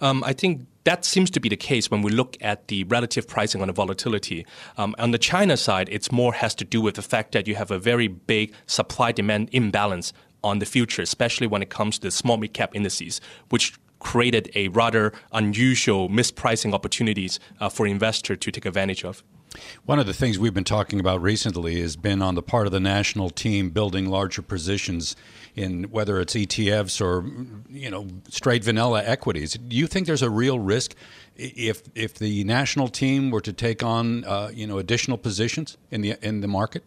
Um, 0.00 0.22
I 0.22 0.34
think 0.34 0.66
that 0.84 1.04
seems 1.04 1.30
to 1.30 1.40
be 1.40 1.48
the 1.48 1.56
case 1.56 1.90
when 1.90 2.02
we 2.02 2.12
look 2.12 2.36
at 2.40 2.68
the 2.68 2.84
relative 2.84 3.26
pricing 3.26 3.60
on 3.60 3.66
the 3.66 3.72
volatility. 3.72 4.46
Um, 4.76 4.94
on 4.98 5.10
the 5.10 5.18
China 5.18 5.56
side, 5.56 5.88
it's 5.90 6.12
more 6.12 6.32
has 6.34 6.54
to 6.56 6.64
do 6.64 6.80
with 6.80 6.94
the 6.94 7.02
fact 7.02 7.32
that 7.32 7.48
you 7.48 7.56
have 7.56 7.72
a 7.72 7.78
very 7.78 8.06
big 8.06 8.52
supply 8.66 9.10
demand 9.10 9.48
imbalance 9.50 10.12
on 10.44 10.60
the 10.60 10.66
future, 10.66 11.02
especially 11.02 11.48
when 11.48 11.60
it 11.60 11.70
comes 11.70 11.98
to 11.98 12.06
the 12.06 12.10
small 12.12 12.36
mid 12.36 12.52
cap 12.52 12.76
indices, 12.76 13.20
which 13.48 13.74
created 13.98 14.50
a 14.54 14.68
rather 14.68 15.12
unusual 15.32 16.08
mispricing 16.08 16.72
opportunities 16.72 17.40
uh, 17.60 17.68
for 17.68 17.86
investor 17.86 18.36
to 18.36 18.50
take 18.52 18.66
advantage 18.66 19.04
of. 19.04 19.24
One 19.84 19.98
of 19.98 20.06
the 20.06 20.14
things 20.14 20.38
we've 20.38 20.54
been 20.54 20.64
talking 20.64 21.00
about 21.00 21.22
recently 21.22 21.80
has 21.80 21.96
been 21.96 22.22
on 22.22 22.34
the 22.34 22.42
part 22.42 22.66
of 22.66 22.72
the 22.72 22.80
national 22.80 23.30
team 23.30 23.70
building 23.70 24.08
larger 24.08 24.42
positions 24.42 25.16
in 25.54 25.84
whether 25.84 26.20
it's 26.20 26.34
ETFs 26.34 27.00
or 27.00 27.24
you 27.68 27.90
know 27.90 28.06
straight 28.28 28.64
vanilla 28.64 29.02
equities. 29.04 29.54
Do 29.54 29.76
you 29.76 29.86
think 29.86 30.06
there's 30.06 30.22
a 30.22 30.30
real 30.30 30.58
risk 30.58 30.94
if 31.36 31.82
if 31.94 32.14
the 32.14 32.44
national 32.44 32.88
team 32.88 33.30
were 33.30 33.40
to 33.40 33.52
take 33.52 33.82
on 33.82 34.24
uh, 34.24 34.50
you 34.52 34.66
know 34.66 34.78
additional 34.78 35.18
positions 35.18 35.76
in 35.90 36.00
the 36.00 36.16
in 36.22 36.40
the 36.40 36.48
market? 36.48 36.84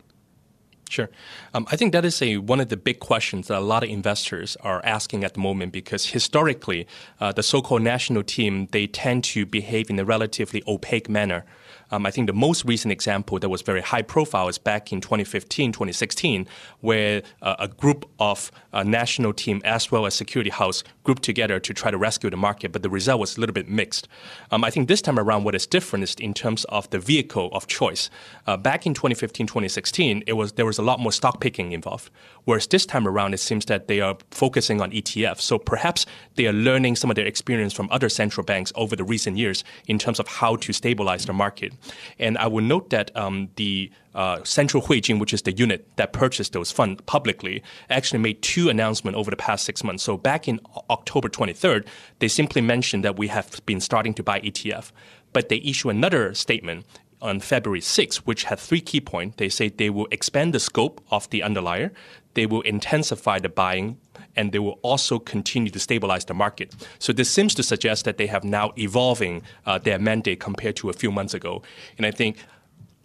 Sure. 0.90 1.10
Um, 1.54 1.68
I 1.70 1.76
think 1.76 1.92
that 1.92 2.06
is 2.06 2.22
a 2.22 2.38
one 2.38 2.60
of 2.60 2.70
the 2.70 2.78
big 2.78 3.00
questions 3.00 3.48
that 3.48 3.58
a 3.58 3.60
lot 3.60 3.84
of 3.84 3.90
investors 3.90 4.56
are 4.62 4.82
asking 4.86 5.24
at 5.24 5.34
the 5.34 5.40
moment 5.40 5.74
because 5.74 6.08
historically, 6.08 6.88
uh, 7.20 7.32
the 7.32 7.44
so-called 7.44 7.82
national 7.82 8.24
team 8.24 8.68
they 8.72 8.88
tend 8.88 9.24
to 9.26 9.46
behave 9.46 9.90
in 9.90 10.00
a 10.00 10.06
relatively 10.06 10.64
opaque 10.68 11.10
manner. 11.10 11.46
Um, 11.92 12.06
I 12.06 12.12
think 12.12 12.28
the 12.28 12.34
most 12.34 12.66
recent 12.66 12.92
example 12.92 13.40
that 13.40 13.50
was 13.50 13.62
very 13.62 13.82
high 13.82 14.02
profile 14.02 14.48
is 14.48 14.58
back 14.58 14.92
in 14.92 15.02
2015, 15.02 15.72
2016, 15.72 16.48
where 16.82 17.22
uh, 17.42 17.56
a 17.60 17.68
group 17.68 18.10
of 18.20 18.52
uh, 18.74 18.84
national 18.84 19.34
team 19.34 19.62
as 19.64 19.92
well 19.92 20.06
as 20.06 20.14
security 20.14 20.50
house 20.50 20.84
grouped 21.04 21.24
together 21.24 21.60
to 21.60 21.74
try 21.74 21.90
to 21.90 21.98
rescue 21.98 22.30
the 22.30 22.38
market, 22.38 22.72
but 22.72 22.84
the 22.84 22.90
result 22.90 23.20
was 23.20 23.38
a 23.38 23.40
little 23.40 23.54
bit 23.54 23.70
mixed. 23.70 24.08
Um, 24.52 24.64
I 24.64 24.70
think 24.70 24.88
this 24.88 25.02
time 25.02 25.18
around, 25.18 25.46
what 25.46 25.56
is 25.56 25.66
different 25.66 26.04
is 26.04 26.16
in 26.16 26.34
terms 26.34 26.66
of 26.66 26.90
the 26.90 27.00
vehicle 27.00 27.50
of 27.54 27.68
choice. 27.68 28.10
Uh, 28.46 28.58
back 28.58 28.86
in 28.86 28.94
2015, 28.94 29.48
2016, 29.48 30.24
it 30.28 30.34
was 30.34 30.54
there 30.54 30.66
was 30.66 30.78
a 30.78 30.82
lot 30.82 31.00
more 31.00 31.12
stock 31.12 31.40
picking 31.40 31.72
involved, 31.72 32.10
whereas 32.44 32.68
this 32.68 32.86
time 32.86 33.08
around, 33.08 33.34
it 33.34 33.40
seems 33.40 33.66
that 33.66 33.88
they 33.88 34.02
are 34.02 34.18
focusing 34.32 34.82
on 34.82 34.92
ETFs. 34.92 35.42
So 35.42 35.58
perhaps 35.58 36.06
they 36.36 36.48
are 36.48 36.54
learning 36.54 36.96
some 36.98 37.10
of 37.10 37.16
their 37.16 37.26
experience 37.26 37.74
from 37.74 37.88
other 37.92 38.10
central 38.10 38.44
banks 38.44 38.74
over 38.76 38.96
the 38.96 39.04
recent 39.04 39.38
years 39.38 39.64
in 39.88 39.98
terms 39.98 40.20
of 40.20 40.28
how 40.28 40.58
to 40.58 40.74
stabilize 40.74 41.26
the 41.26 41.34
market. 41.34 41.74
And 42.20 42.38
I 42.38 42.48
will 42.48 42.64
note 42.64 42.90
that 42.90 43.16
um, 43.16 43.50
the 43.56 43.92
uh, 44.16 44.44
Central 44.44 44.84
Huijin, 44.84 45.20
which 45.20 45.34
is 45.34 45.44
the 45.44 45.52
unit 45.52 45.88
that 45.98 46.14
purchased 46.14 46.54
those 46.54 46.72
funds 46.72 47.02
publicly, 47.06 47.64
actually 47.90 48.20
made 48.20 48.42
two 48.42 48.70
announcements 48.70 49.18
over 49.18 49.30
the 49.30 49.38
past 49.38 49.66
six 49.66 49.84
months. 49.84 50.04
So 50.04 50.18
back 50.18 50.48
in 50.48 50.60
October 50.90 51.30
23rd, 51.30 51.86
they 52.20 52.28
simply 52.28 52.62
mentioned 52.62 53.04
that 53.06 53.18
we 53.18 53.28
have 53.28 53.62
been 53.66 53.80
starting 53.80 54.14
to 54.16 54.24
buy 54.24 54.40
ETF. 54.42 54.92
But 55.34 55.50
they 55.50 55.58
issue 55.58 55.90
another 55.90 56.34
statement 56.34 56.86
on 57.22 57.40
February 57.40 57.82
6th, 57.82 58.18
which 58.18 58.44
had 58.44 58.60
three 58.60 58.82
key 58.82 59.02
points. 59.02 59.38
They 59.38 59.50
say 59.50 59.70
they 59.70 59.90
will 59.90 60.08
expand 60.12 60.54
the 60.54 60.60
scope 60.60 61.02
of 61.12 61.30
the 61.30 61.42
underlier, 61.44 61.92
they 62.34 62.46
will 62.46 62.62
intensify 62.62 63.40
the 63.40 63.50
buying, 63.50 63.98
and 64.38 64.52
they 64.52 64.60
will 64.60 64.80
also 64.84 65.20
continue 65.20 65.72
to 65.72 65.80
stabilize 65.80 66.26
the 66.26 66.34
market. 66.34 66.74
So 67.00 67.12
this 67.12 67.30
seems 67.30 67.54
to 67.56 67.64
suggest 67.64 68.06
that 68.06 68.18
they 68.18 68.28
have 68.28 68.44
now 68.44 68.72
evolving 68.78 69.42
uh, 69.66 69.80
their 69.80 70.00
mandate 70.00 70.40
compared 70.40 70.76
to 70.78 70.90
a 70.90 70.94
few 70.94 71.12
months 71.12 71.34
ago. 71.34 71.64
And 71.98 72.06
I 72.06 72.12
think 72.12 72.38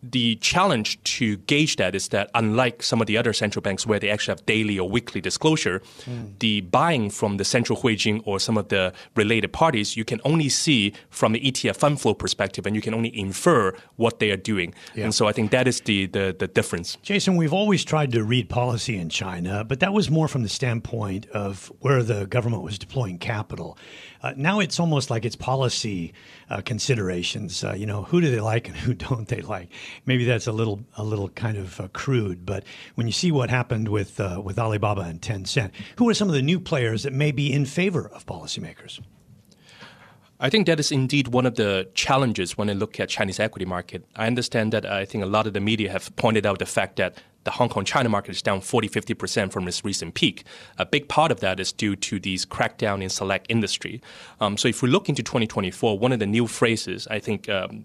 the 0.02 0.36
challenge 0.36 1.02
to 1.04 1.36
gauge 1.38 1.76
that 1.76 1.94
is 1.94 2.08
that 2.08 2.30
unlike 2.34 2.82
some 2.82 3.00
of 3.00 3.06
the 3.06 3.16
other 3.16 3.32
central 3.32 3.62
banks 3.62 3.86
where 3.86 4.00
they 4.00 4.10
actually 4.10 4.32
have 4.32 4.46
daily 4.46 4.78
or 4.78 4.88
weekly 4.88 5.20
disclosure, 5.20 5.80
mm. 6.04 6.38
the 6.40 6.60
buying 6.62 7.08
from 7.08 7.36
the 7.36 7.44
central 7.44 7.78
Huijin 7.78 8.20
or 8.24 8.40
some 8.40 8.58
of 8.58 8.68
the 8.68 8.92
related 9.14 9.52
parties, 9.52 9.96
you 9.96 10.04
can 10.04 10.20
only 10.24 10.48
see 10.48 10.92
from 11.10 11.32
the 11.32 11.40
ETF 11.40 11.76
fund 11.76 12.00
flow 12.00 12.14
perspective 12.14 12.66
and 12.66 12.74
you 12.74 12.82
can 12.82 12.94
only 12.94 13.16
infer 13.16 13.74
what 13.96 14.18
they 14.18 14.30
are 14.30 14.36
doing. 14.36 14.74
Yeah. 14.94 15.04
And 15.04 15.14
so 15.14 15.28
I 15.28 15.32
think 15.32 15.52
that 15.52 15.68
is 15.68 15.80
the, 15.82 16.06
the, 16.06 16.34
the 16.36 16.48
difference. 16.48 16.96
Jason, 17.02 17.36
we've 17.36 17.52
always 17.52 17.84
tried 17.84 18.10
to 18.12 18.24
read 18.24 18.48
policy 18.48 18.96
in 18.96 19.08
China, 19.08 19.64
but 19.64 19.80
that 19.80 19.92
was 19.92 20.10
more 20.10 20.26
from 20.26 20.42
the 20.42 20.48
standpoint 20.48 21.26
of 21.30 21.72
where 21.80 22.02
the 22.02 22.26
government 22.26 22.62
was 22.62 22.78
deploying 22.78 23.18
capital. 23.18 23.78
Uh, 24.22 24.32
now 24.36 24.60
it's 24.60 24.78
almost 24.78 25.10
like 25.10 25.24
it's 25.24 25.36
policy 25.36 26.12
uh, 26.48 26.60
considerations. 26.60 27.64
Uh, 27.64 27.72
you 27.72 27.86
know, 27.86 28.04
who 28.04 28.20
do 28.20 28.30
they 28.30 28.40
like 28.40 28.68
and 28.68 28.76
who 28.76 28.94
don't 29.08 29.28
they 29.28 29.40
like? 29.40 29.68
Maybe 30.06 30.24
that's 30.24 30.46
a 30.46 30.52
little 30.52 30.84
a 30.96 31.04
little 31.04 31.28
kind 31.30 31.56
of 31.56 31.80
uh, 31.80 31.88
crude, 31.88 32.44
but 32.46 32.64
when 32.94 33.06
you 33.06 33.12
see 33.12 33.32
what 33.32 33.50
happened 33.50 33.88
with 33.88 34.20
uh, 34.20 34.40
with 34.44 34.58
Alibaba 34.58 35.02
and 35.02 35.20
Tencent, 35.20 35.70
who 35.96 36.08
are 36.08 36.14
some 36.14 36.28
of 36.28 36.34
the 36.34 36.42
new 36.42 36.60
players 36.60 37.02
that 37.02 37.12
may 37.12 37.32
be 37.32 37.52
in 37.52 37.64
favor 37.64 38.08
of 38.08 38.26
policymakers? 38.26 39.00
I 40.42 40.50
think 40.50 40.66
that 40.66 40.80
is 40.80 40.90
indeed 40.90 41.28
one 41.28 41.46
of 41.46 41.54
the 41.54 41.88
challenges 41.94 42.58
when 42.58 42.68
I 42.68 42.72
look 42.72 42.98
at 42.98 43.08
Chinese 43.08 43.38
equity 43.38 43.64
market. 43.64 44.04
I 44.16 44.26
understand 44.26 44.72
that 44.72 44.84
I 44.84 45.04
think 45.04 45.22
a 45.22 45.26
lot 45.28 45.46
of 45.46 45.52
the 45.52 45.60
media 45.60 45.92
have 45.92 46.14
pointed 46.16 46.44
out 46.44 46.58
the 46.58 46.66
fact 46.66 46.96
that 46.96 47.22
the 47.44 47.52
Hong 47.52 47.68
Kong 47.68 47.84
China 47.84 48.08
market 48.08 48.32
is 48.32 48.42
down 48.42 48.60
40 48.60 48.88
50% 48.88 49.52
from 49.52 49.68
its 49.68 49.84
recent 49.84 50.14
peak. 50.14 50.44
A 50.78 50.84
big 50.84 51.08
part 51.08 51.30
of 51.30 51.38
that 51.40 51.60
is 51.60 51.70
due 51.70 51.94
to 51.94 52.18
these 52.18 52.44
crackdown 52.44 53.02
in 53.02 53.08
select 53.08 53.46
industry. 53.48 54.00
Um, 54.40 54.56
so 54.56 54.66
if 54.66 54.82
we 54.82 54.88
look 54.88 55.08
into 55.08 55.22
2024, 55.22 55.96
one 55.96 56.10
of 56.10 56.18
the 56.18 56.26
new 56.26 56.48
phrases 56.48 57.06
I 57.08 57.20
think 57.20 57.48
um, 57.48 57.84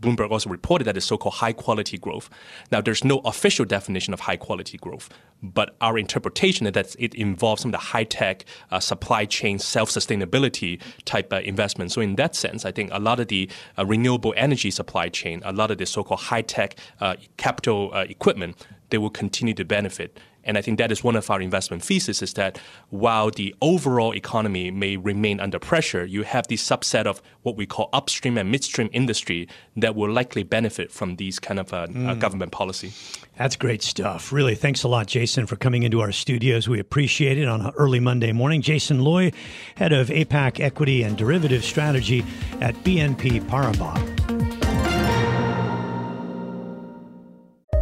Bloomberg 0.00 0.30
also 0.30 0.48
reported 0.50 0.84
that 0.84 0.96
is 0.96 1.04
so-called 1.04 1.34
high 1.34 1.52
quality 1.52 1.98
growth. 1.98 2.30
Now, 2.70 2.80
there's 2.80 3.04
no 3.04 3.18
official 3.24 3.64
definition 3.64 4.14
of 4.14 4.20
high 4.20 4.36
quality 4.36 4.78
growth, 4.78 5.08
but 5.42 5.76
our 5.80 5.98
interpretation 5.98 6.66
is 6.66 6.72
that 6.72 6.94
it 6.98 7.14
involves 7.14 7.62
some 7.62 7.70
of 7.70 7.72
the 7.72 7.78
high-tech 7.78 8.44
uh, 8.70 8.80
supply 8.80 9.24
chain 9.24 9.58
self-sustainability 9.58 10.80
type 11.04 11.32
uh, 11.32 11.40
investment. 11.40 11.92
So 11.92 12.00
in 12.00 12.16
that 12.16 12.34
sense, 12.34 12.64
I 12.64 12.72
think 12.72 12.90
a 12.92 13.00
lot 13.00 13.20
of 13.20 13.28
the 13.28 13.50
uh, 13.76 13.84
renewable 13.86 14.34
energy 14.36 14.70
supply 14.70 15.08
chain, 15.08 15.42
a 15.44 15.52
lot 15.52 15.70
of 15.70 15.78
the 15.78 15.86
so-called 15.86 16.20
high-tech 16.20 16.76
uh, 17.00 17.16
capital 17.36 17.90
uh, 17.92 18.04
equipment, 18.08 18.66
they 18.90 18.98
will 18.98 19.10
continue 19.10 19.54
to 19.54 19.64
benefit. 19.64 20.18
And 20.48 20.56
I 20.56 20.62
think 20.62 20.78
that 20.78 20.90
is 20.90 21.04
one 21.04 21.14
of 21.14 21.30
our 21.30 21.40
investment 21.42 21.84
thesis 21.84 22.22
is 22.22 22.32
that 22.32 22.58
while 22.88 23.30
the 23.30 23.54
overall 23.60 24.14
economy 24.14 24.70
may 24.70 24.96
remain 24.96 25.40
under 25.40 25.58
pressure, 25.58 26.06
you 26.06 26.22
have 26.22 26.48
this 26.48 26.66
subset 26.66 27.04
of 27.04 27.20
what 27.42 27.54
we 27.54 27.66
call 27.66 27.90
upstream 27.92 28.38
and 28.38 28.50
midstream 28.50 28.88
industry 28.92 29.46
that 29.76 29.94
will 29.94 30.10
likely 30.10 30.42
benefit 30.42 30.90
from 30.90 31.16
these 31.16 31.38
kind 31.38 31.60
of 31.60 31.72
uh, 31.74 31.86
mm. 31.88 32.08
uh, 32.08 32.14
government 32.14 32.50
policy. 32.50 32.92
That's 33.36 33.56
great 33.56 33.82
stuff. 33.82 34.32
Really, 34.32 34.54
thanks 34.54 34.82
a 34.82 34.88
lot, 34.88 35.06
Jason, 35.06 35.46
for 35.46 35.56
coming 35.56 35.82
into 35.82 36.00
our 36.00 36.12
studios. 36.12 36.66
We 36.66 36.80
appreciate 36.80 37.36
it 37.36 37.46
on 37.46 37.60
an 37.60 37.72
early 37.76 38.00
Monday 38.00 38.32
morning. 38.32 38.62
Jason 38.62 39.04
Lui, 39.04 39.34
head 39.76 39.92
of 39.92 40.08
APAC 40.08 40.60
Equity 40.60 41.02
and 41.02 41.18
Derivative 41.18 41.62
Strategy 41.62 42.24
at 42.62 42.74
BNP 42.76 43.42
Paribas. 43.42 44.37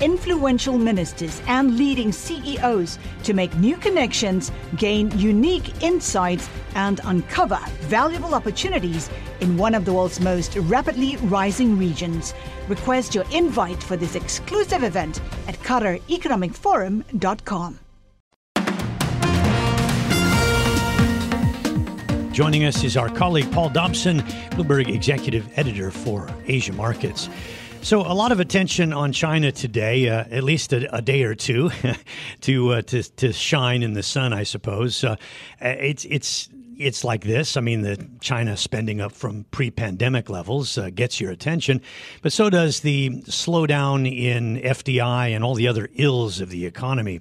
influential 0.00 0.78
ministers, 0.78 1.42
and 1.46 1.76
leading 1.76 2.10
CEOs 2.12 2.98
to 3.22 3.34
make 3.34 3.54
new 3.56 3.76
connections, 3.76 4.50
gain 4.76 5.10
unique 5.18 5.82
insights, 5.82 6.48
and 6.74 7.00
uncover 7.04 7.58
valuable 7.82 8.34
opportunities 8.34 9.10
in 9.40 9.56
one 9.56 9.74
of 9.74 9.84
the 9.84 9.92
world's 9.92 10.20
most 10.20 10.56
rapidly 10.56 11.16
rising 11.18 11.78
regions. 11.78 12.34
Request 12.68 13.14
your 13.14 13.24
invite 13.32 13.82
for 13.82 13.96
this 13.96 14.14
exclusive 14.14 14.82
event 14.82 15.20
at 15.48 15.58
QatarEconomicForum.com. 15.60 17.78
Joining 22.36 22.66
us 22.66 22.84
is 22.84 22.98
our 22.98 23.08
colleague 23.08 23.50
Paul 23.50 23.70
Dobson, 23.70 24.20
Bloomberg 24.50 24.94
Executive 24.94 25.48
Editor 25.56 25.90
for 25.90 26.28
Asia 26.46 26.74
Markets. 26.74 27.30
So 27.86 28.00
a 28.00 28.14
lot 28.14 28.32
of 28.32 28.40
attention 28.40 28.92
on 28.92 29.12
China 29.12 29.52
today, 29.52 30.08
uh, 30.08 30.24
at 30.28 30.42
least 30.42 30.72
a, 30.72 30.92
a, 30.92 31.00
day 31.00 31.22
or 31.22 31.36
two, 31.36 31.70
to, 32.40 32.72
uh, 32.72 32.82
to 32.82 33.04
to 33.04 33.32
shine 33.32 33.84
in 33.84 33.92
the 33.92 34.02
sun, 34.02 34.32
I 34.32 34.42
suppose. 34.42 35.04
Uh, 35.04 35.14
it's 35.60 36.04
it's 36.06 36.48
it's 36.76 37.04
like 37.04 37.22
this. 37.22 37.56
I 37.56 37.60
mean, 37.60 37.82
the 37.82 38.04
China 38.20 38.56
spending 38.56 39.00
up 39.00 39.12
from 39.12 39.44
pre-pandemic 39.52 40.28
levels 40.28 40.76
uh, 40.76 40.90
gets 40.90 41.20
your 41.20 41.30
attention, 41.30 41.80
but 42.22 42.32
so 42.32 42.50
does 42.50 42.80
the 42.80 43.22
slowdown 43.26 44.04
in 44.04 44.56
FDI 44.56 45.28
and 45.28 45.44
all 45.44 45.54
the 45.54 45.68
other 45.68 45.88
ills 45.94 46.40
of 46.40 46.50
the 46.50 46.66
economy. 46.66 47.20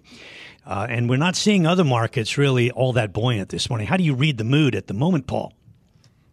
Uh, 0.66 0.88
and 0.90 1.08
we're 1.12 1.18
not 1.18 1.36
seeing 1.36 1.68
other 1.68 1.84
markets 1.84 2.40
really 2.40 2.72
all 2.72 2.92
that 2.94 3.14
buoyant 3.14 3.50
this 3.50 3.70
morning. 3.70 3.86
How 3.86 3.98
do 3.98 4.04
you 4.04 4.16
read 4.16 4.40
the 4.40 4.44
mood 4.44 4.74
at 4.74 4.88
the 4.88 4.96
moment, 4.96 5.28
Paul? 5.28 5.54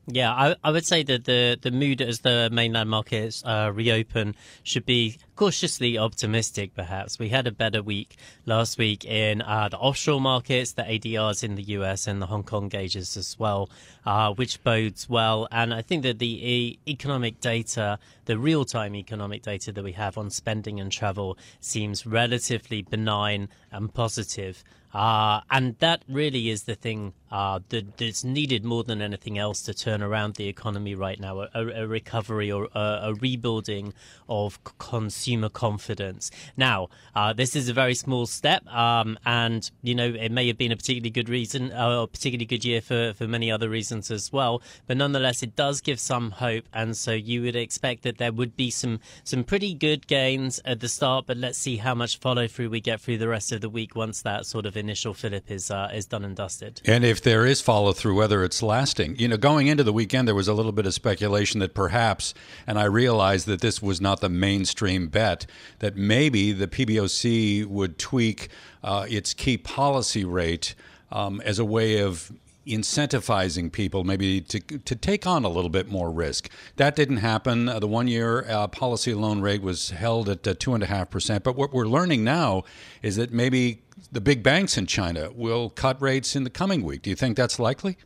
Yeah, 0.07 0.33
I, 0.33 0.57
I 0.65 0.73
would 0.73 0.85
say 0.85 1.05
that 1.05 1.25
the, 1.25 1.57
the 1.61 1.71
mood 1.71 2.01
as 2.01 2.21
the 2.21 2.49
mainland 2.53 2.91
markets 2.91 3.45
uh, 3.45 3.71
reopen 3.73 4.35
should 4.65 4.85
be 4.85 5.19
cautiously 5.37 5.99
optimistic, 5.99 6.75
perhaps. 6.75 7.19
We 7.19 7.29
had 7.29 7.47
a 7.47 7.53
better 7.53 7.83
week 7.83 8.17
last 8.47 8.79
week 8.79 9.05
in 9.05 9.43
uh, 9.43 9.69
the 9.69 9.79
offshore 9.79 10.21
markets, 10.21 10.73
the 10.73 10.83
ADRs 10.83 11.43
in 11.43 11.55
the 11.55 11.63
US, 11.63 12.07
and 12.07 12.21
the 12.21 12.27
Hong 12.27 12.43
Kong 12.43 12.69
gauges 12.69 13.17
as 13.17 13.39
well, 13.39 13.71
uh, 14.05 14.33
which 14.35 14.63
bodes 14.63 15.09
well. 15.09 15.49
And 15.51 15.73
I 15.73 15.83
think 15.83 16.03
that 16.03 16.19
the 16.19 16.49
e- 16.49 16.79
economic 16.87 17.41
data, 17.41 17.99
the 18.27 18.39
real 18.39 18.65
time 18.65 18.95
economic 18.95 19.43
data 19.43 19.73
that 19.73 19.85
we 19.85 19.93
have 19.93 20.19
on 20.19 20.31
spending 20.31 20.81
and 20.81 20.93
travel, 20.93 21.39
seems 21.61 22.07
relatively 22.07 22.83
benign 22.83 23.49
and 23.71 23.93
positive. 23.93 24.63
Uh, 24.95 25.41
and 25.51 25.79
that 25.79 26.03
really 26.07 26.51
is 26.51 26.65
the 26.65 26.75
thing 26.75 27.15
uh, 27.31 27.61
that, 27.71 27.97
that's 27.97 28.25
needed 28.25 28.63
more 28.63 28.85
than 28.85 29.01
anything 29.01 29.39
else 29.39 29.63
to 29.63 29.73
turn 29.73 30.03
around 30.03 30.35
the 30.35 30.47
economy 30.49 30.95
right 30.95 31.19
now 31.19 31.41
a, 31.41 31.49
a 31.55 31.87
recovery 31.87 32.53
or 32.53 32.69
a, 32.75 32.79
a, 33.05 33.15
rebuilding 33.15 33.95
of 34.29 34.63
consumer 34.79 35.22
confidence. 35.51 36.31
Now, 36.57 36.89
uh, 37.15 37.33
this 37.33 37.55
is 37.57 37.69
a 37.69 37.73
very 37.73 37.95
small 37.95 38.27
step, 38.27 38.67
um, 38.67 39.19
and 39.25 39.71
you 39.83 39.95
know 39.95 40.07
it 40.07 40.33
may 40.33 40.47
have 40.47 40.59
been 40.59 40.73
a 40.73 40.77
particularly 40.77 41.11
good 41.11 41.29
reason, 41.29 41.73
uh, 41.73 42.03
a 42.03 42.07
particularly 42.07 42.47
good 42.47 42.65
year 42.65 42.81
for, 42.81 43.13
for 43.15 43.27
many 43.27 43.51
other 43.51 43.69
reasons 43.69 44.11
as 44.11 44.33
well. 44.33 44.63
But 44.87 44.97
nonetheless, 44.97 45.43
it 45.43 45.57
does 45.57 45.81
give 45.81 46.01
some 46.01 46.33
hope, 46.33 46.65
and 46.73 46.97
so 46.97 47.13
you 47.13 47.43
would 47.43 47.57
expect 47.57 48.03
that 48.03 48.19
there 48.19 48.33
would 48.33 48.57
be 48.57 48.71
some 48.71 49.01
some 49.25 49.45
pretty 49.45 49.75
good 49.75 50.07
gains 50.07 50.61
at 50.65 50.81
the 50.81 50.89
start. 50.89 51.27
But 51.27 51.37
let's 51.37 51.59
see 51.59 51.77
how 51.77 51.95
much 51.95 52.19
follow 52.19 52.47
through 52.47 52.71
we 52.71 52.81
get 52.81 53.01
through 53.01 53.19
the 53.19 53.29
rest 53.29 53.53
of 53.53 53.61
the 53.61 53.71
week 53.71 53.95
once 53.95 54.23
that 54.23 54.47
sort 54.47 54.67
of 54.67 54.77
initial 54.77 55.15
fillip 55.15 55.51
is 55.51 55.71
uh, 55.71 55.91
is 55.95 56.07
done 56.07 56.25
and 56.25 56.37
dusted. 56.37 56.81
And 56.85 57.05
if 57.05 57.23
there 57.23 57.47
is 57.47 57.61
follow 57.61 57.93
through, 57.93 58.17
whether 58.17 58.45
it's 58.45 58.63
lasting, 58.63 59.17
you 59.19 59.29
know, 59.29 59.37
going 59.37 59.67
into 59.67 59.85
the 59.85 59.93
weekend, 59.93 60.27
there 60.27 60.35
was 60.35 60.49
a 60.49 60.55
little 60.55 60.73
bit 60.73 60.87
of 60.87 60.95
speculation 60.95 61.61
that 61.61 61.75
perhaps, 61.75 62.35
and 62.67 62.79
I 62.79 62.85
realized 62.85 63.47
that 63.47 63.61
this 63.61 63.83
was 63.83 64.01
not 64.01 64.21
the 64.21 64.29
mainstream 64.29 65.09
bet, 65.13 65.47
that 65.79 65.97
maybe 65.97 66.53
the 66.53 66.67
PBOC 66.67 67.67
would 67.67 67.99
tweak 67.99 68.49
uh, 68.83 69.07
its 69.09 69.35
key 69.35 69.57
policy 69.57 70.25
rate. 70.25 70.75
Um, 71.11 71.43
as 71.43 71.59
a 71.59 71.65
way 71.67 71.99
of 71.99 72.33
incentivizing 72.67 73.73
people 73.73 74.05
maybe 74.05 74.41
to, 74.41 74.61
to 74.61 74.95
take 74.95 75.27
on 75.27 75.45
a 75.45 75.49
little 75.49 75.71
bit 75.71 75.89
more 75.89 76.11
risk. 76.11 76.49
That 76.77 76.95
didn't 76.95 77.19
happen. 77.19 77.69
Uh, 77.69 77.79
the 77.81 77.89
one 77.89 78.09
year 78.09 78.45
uh, 78.49 78.69
policy 78.69 79.15
loan 79.15 79.41
rate 79.41 79.63
was 79.63 79.91
held 79.91 80.29
at 80.29 80.47
uh, 80.47 80.55
2.5%. 80.55 81.43
But 81.43 81.57
what 81.57 81.73
we're 81.73 81.87
learning 81.87 82.25
now 82.25 82.63
is 83.03 83.17
that 83.17 83.33
maybe 83.33 83.83
the 84.11 84.21
big 84.21 84.43
banks 84.43 84.77
in 84.77 84.87
China 84.87 85.31
will 85.35 85.71
cut 85.71 86.01
rates 86.01 86.37
in 86.37 86.45
the 86.45 86.51
coming 86.51 86.85
week. 86.85 87.03
Do 87.03 87.11
you 87.11 87.17
think 87.17 87.37
that's 87.37 87.59
likely? 87.59 87.97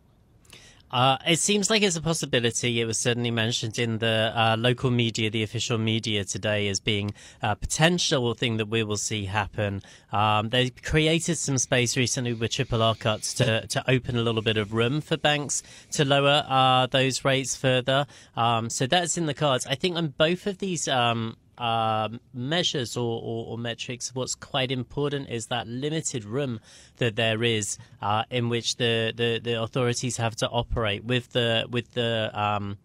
Uh, 0.97 1.19
it 1.27 1.39
seems 1.39 1.69
like 1.69 1.83
it's 1.83 1.97
a 1.97 2.01
possibility. 2.01 2.81
It 2.81 2.87
was 2.87 2.97
certainly 2.97 3.31
mentioned 3.31 3.79
in 3.79 3.99
the 3.99 4.33
uh, 4.35 4.57
local 4.59 4.91
media, 4.91 5.29
the 5.29 5.43
official 5.43 5.77
media 5.77 6.25
today, 6.25 6.69
as 6.69 6.81
being 6.81 7.13
a 7.43 7.55
potential 7.55 8.33
thing 8.33 8.57
that 8.57 8.69
we 8.69 8.83
will 8.83 8.97
see 8.97 9.27
happen. 9.27 9.83
Um, 10.11 10.49
they 10.49 10.71
created 10.71 11.37
some 11.37 11.59
space 11.59 11.99
recently 11.99 12.33
with 12.33 12.51
triple 12.51 12.83
R 12.83 12.95
cuts 12.95 13.35
to, 13.35 13.67
to 13.67 13.91
open 13.91 14.17
a 14.17 14.23
little 14.23 14.41
bit 14.41 14.57
of 14.57 14.73
room 14.73 15.03
for 15.03 15.19
banks 15.19 15.63
to 15.91 16.07
lower 16.07 16.47
uh, 16.49 16.87
those 16.87 17.27
rates 17.27 17.55
further. 17.55 18.07
Um, 18.35 18.71
so 18.71 18.87
that's 18.87 19.19
in 19.19 19.27
the 19.27 19.35
cards. 19.35 19.67
I 19.67 19.75
think 19.75 19.97
on 19.97 20.15
both 20.17 20.47
of 20.47 20.57
these 20.61 20.89
um, 20.89 21.37
uh, 21.59 22.09
measures 22.35 22.97
or, 22.97 23.21
or, 23.23 23.47
or, 23.47 23.59
metrics, 23.59 24.15
what's 24.15 24.35
quite 24.35 24.71
important 24.71 25.31
is 25.31 25.47
that 25.47 25.67
limited 25.67 26.25
room 26.25 26.61
that 26.99 27.17
there 27.17 27.43
is 27.43 27.79
uh, 28.03 28.25
in 28.31 28.49
which 28.49 28.77
the, 28.77 29.13
the, 29.17 29.41
the, 29.43 29.63
authorities 29.63 30.19
have 30.19 30.37
to 30.37 30.49
operate 30.49 31.05
with 31.05 31.33
the 31.33 31.67
with 31.71 31.95
the 31.95 32.31
um, 32.35 32.77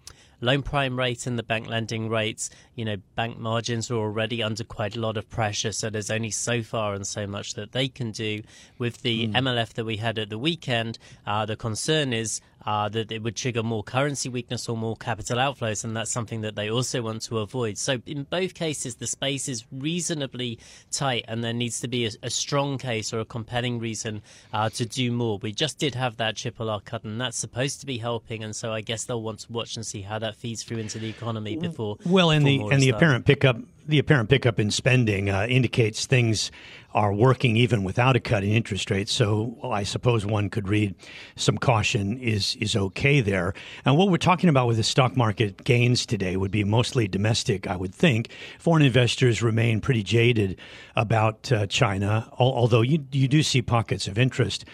loan 0.42 0.64
prime 0.64 0.98
rate 0.98 1.28
and 1.28 1.38
the 1.38 1.44
bank 1.44 1.68
lending 1.68 2.10
rates. 2.10 2.50
You 2.76 2.86
know, 2.86 2.98
bank 3.16 3.38
margins 3.38 3.90
are 3.92 3.96
already 3.96 4.44
under 4.44 4.64
quite 4.64 4.96
a 4.96 5.00
lot 5.00 5.18
of 5.18 5.30
pressure, 5.30 5.72
so 5.72 5.90
there's 5.90 6.12
only 6.12 6.32
so 6.32 6.64
far 6.64 6.94
and 6.94 7.06
so 7.06 7.28
much 7.28 7.54
that 7.54 7.72
they 7.72 7.88
can 7.88 8.12
do. 8.12 8.42
With 8.78 9.02
the 9.02 9.28
mm. 9.28 9.34
MLF 9.34 9.74
that 9.74 9.86
we 9.86 9.98
had 9.98 10.18
at 10.18 10.30
the 10.30 10.40
weekend, 10.40 10.98
uh, 11.26 11.46
the 11.46 11.56
concern 11.56 12.12
is 12.14 12.42
uh, 12.66 12.90
that 12.90 13.12
it 13.12 13.24
would 13.24 13.36
trigger 13.36 13.64
more 13.64 13.84
currency 13.84 14.30
weakness 14.30 14.70
or 14.70 14.78
more 14.78 14.96
capital 14.96 15.38
outflows, 15.38 15.84
and 15.84 15.96
that's 15.96 16.12
something 16.12 16.42
that 16.42 16.56
they 16.56 16.70
also 16.70 17.02
want 17.02 17.22
to 17.24 17.40
avoid. 17.40 17.78
So, 17.78 18.02
in 18.06 18.24
both 18.24 18.54
cases, 18.54 18.96
the 18.96 19.08
space 19.08 19.48
is 19.48 19.66
reasonably 19.72 20.60
tight, 20.92 21.26
and 21.28 21.44
there 21.44 21.54
needs 21.54 21.80
to 21.82 21.88
be 21.88 22.06
a, 22.06 22.12
a 22.24 22.30
strong 22.30 22.78
case 22.78 23.14
or 23.14 23.20
a 23.20 23.26
compelling 23.26 23.80
reason 23.80 24.22
uh, 24.54 24.70
to 24.72 24.86
do 24.86 25.12
more. 25.12 25.40
We 25.42 25.52
just 25.52 25.80
did 25.80 25.96
have 25.96 26.18
that 26.18 26.36
triple 26.38 26.70
R 26.70 26.82
cut, 26.82 27.04
and 27.04 27.20
that's 27.20 27.38
supposed 27.38 27.80
to 27.82 27.86
be 27.86 27.98
helping, 27.98 28.44
and 28.44 28.56
so 28.56 28.72
I 28.72 28.82
guess 28.82 29.06
they'll 29.06 29.22
want 29.22 29.40
to 29.40 29.52
watch 29.52 29.76
and 29.76 29.86
see 29.86 30.02
how 30.02 30.20
that 30.20 30.36
feeds 30.36 30.64
through 30.64 30.78
into 30.78 31.00
the 31.00 31.10
economy 31.10 31.58
before. 31.58 31.98
Well, 32.06 32.32
and 32.32 32.46
the 32.46 32.62
and 32.72 32.82
the 32.82 32.90
apparent 32.90 33.26
pickup 33.26 33.58
the 33.88 34.00
apparent 34.00 34.30
pickup 34.30 34.60
in 34.60 34.72
spending 34.72 35.30
uh, 35.30 35.46
indicates 35.50 36.06
things 36.06 36.52
are 36.94 37.14
working 37.14 37.58
even 37.58 37.84
without 37.84 38.16
a 38.16 38.20
cut 38.20 38.44
in 38.44 38.52
interest 38.52 38.92
rates. 38.92 39.12
So 39.12 39.56
well, 39.62 39.72
I 39.72 39.84
suppose 39.84 40.26
one 40.26 40.50
could 40.50 40.68
read 40.68 40.96
some 41.36 41.58
caution 41.58 42.18
is 42.18 42.56
is 42.58 42.76
okay 42.76 43.22
there. 43.22 43.54
And 43.86 43.98
what 43.98 44.10
we're 44.10 44.18
talking 44.18 44.50
about 44.50 44.68
with 44.68 44.78
the 44.78 44.84
stock 44.84 45.16
market 45.16 45.64
gains 45.64 46.06
today 46.06 46.38
would 46.38 46.52
be 46.52 46.64
mostly 46.64 47.08
domestic, 47.08 47.68
I 47.68 47.76
would 47.76 47.94
think. 47.96 48.30
Foreign 48.60 48.84
investors 48.84 49.42
remain 49.42 49.82
pretty 49.82 50.04
jaded 50.04 50.60
about 50.96 51.52
uh, 51.52 51.68
China, 51.68 52.30
although 52.38 52.82
you 52.82 53.06
you 53.12 53.28
do 53.28 53.44
see 53.44 53.62
pockets 53.62 54.08
of 54.08 54.18
interest. 54.18 54.66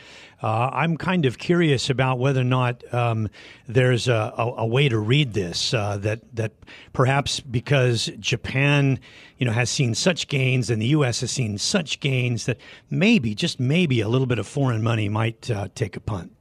Uh, 0.41 0.69
I'm 0.71 0.97
kind 0.97 1.25
of 1.25 1.39
curious 1.39 1.89
about 1.89 2.19
whether 2.19 2.41
or 2.41 2.45
not 2.45 2.83
um, 2.93 3.27
there's 3.67 4.07
a, 4.07 4.33
a, 4.37 4.53
a, 4.57 4.65
way 4.67 4.87
to 4.87 4.99
read 4.99 5.33
this 5.33 5.73
uh, 5.73 5.97
that 5.97 6.19
that 6.35 6.51
perhaps 6.93 7.39
because 7.39 8.11
Japan, 8.19 8.99
you 9.37 9.45
know, 9.45 9.51
has 9.51 9.69
seen 9.69 9.93
such 9.95 10.27
gains 10.27 10.69
and 10.69 10.81
the 10.81 10.87
U.S. 10.87 11.21
has 11.21 11.31
seen 11.31 11.57
such 11.57 11.99
gains 11.99 12.45
that 12.45 12.57
maybe, 12.89 13.35
just 13.35 13.59
maybe, 13.59 14.01
a 14.01 14.07
little 14.07 14.27
bit 14.27 14.39
of 14.39 14.47
foreign 14.47 14.83
money 14.83 15.09
might 15.09 15.49
uh, 15.51 15.67
take 15.75 15.95
a 15.95 15.99
punt. 15.99 16.31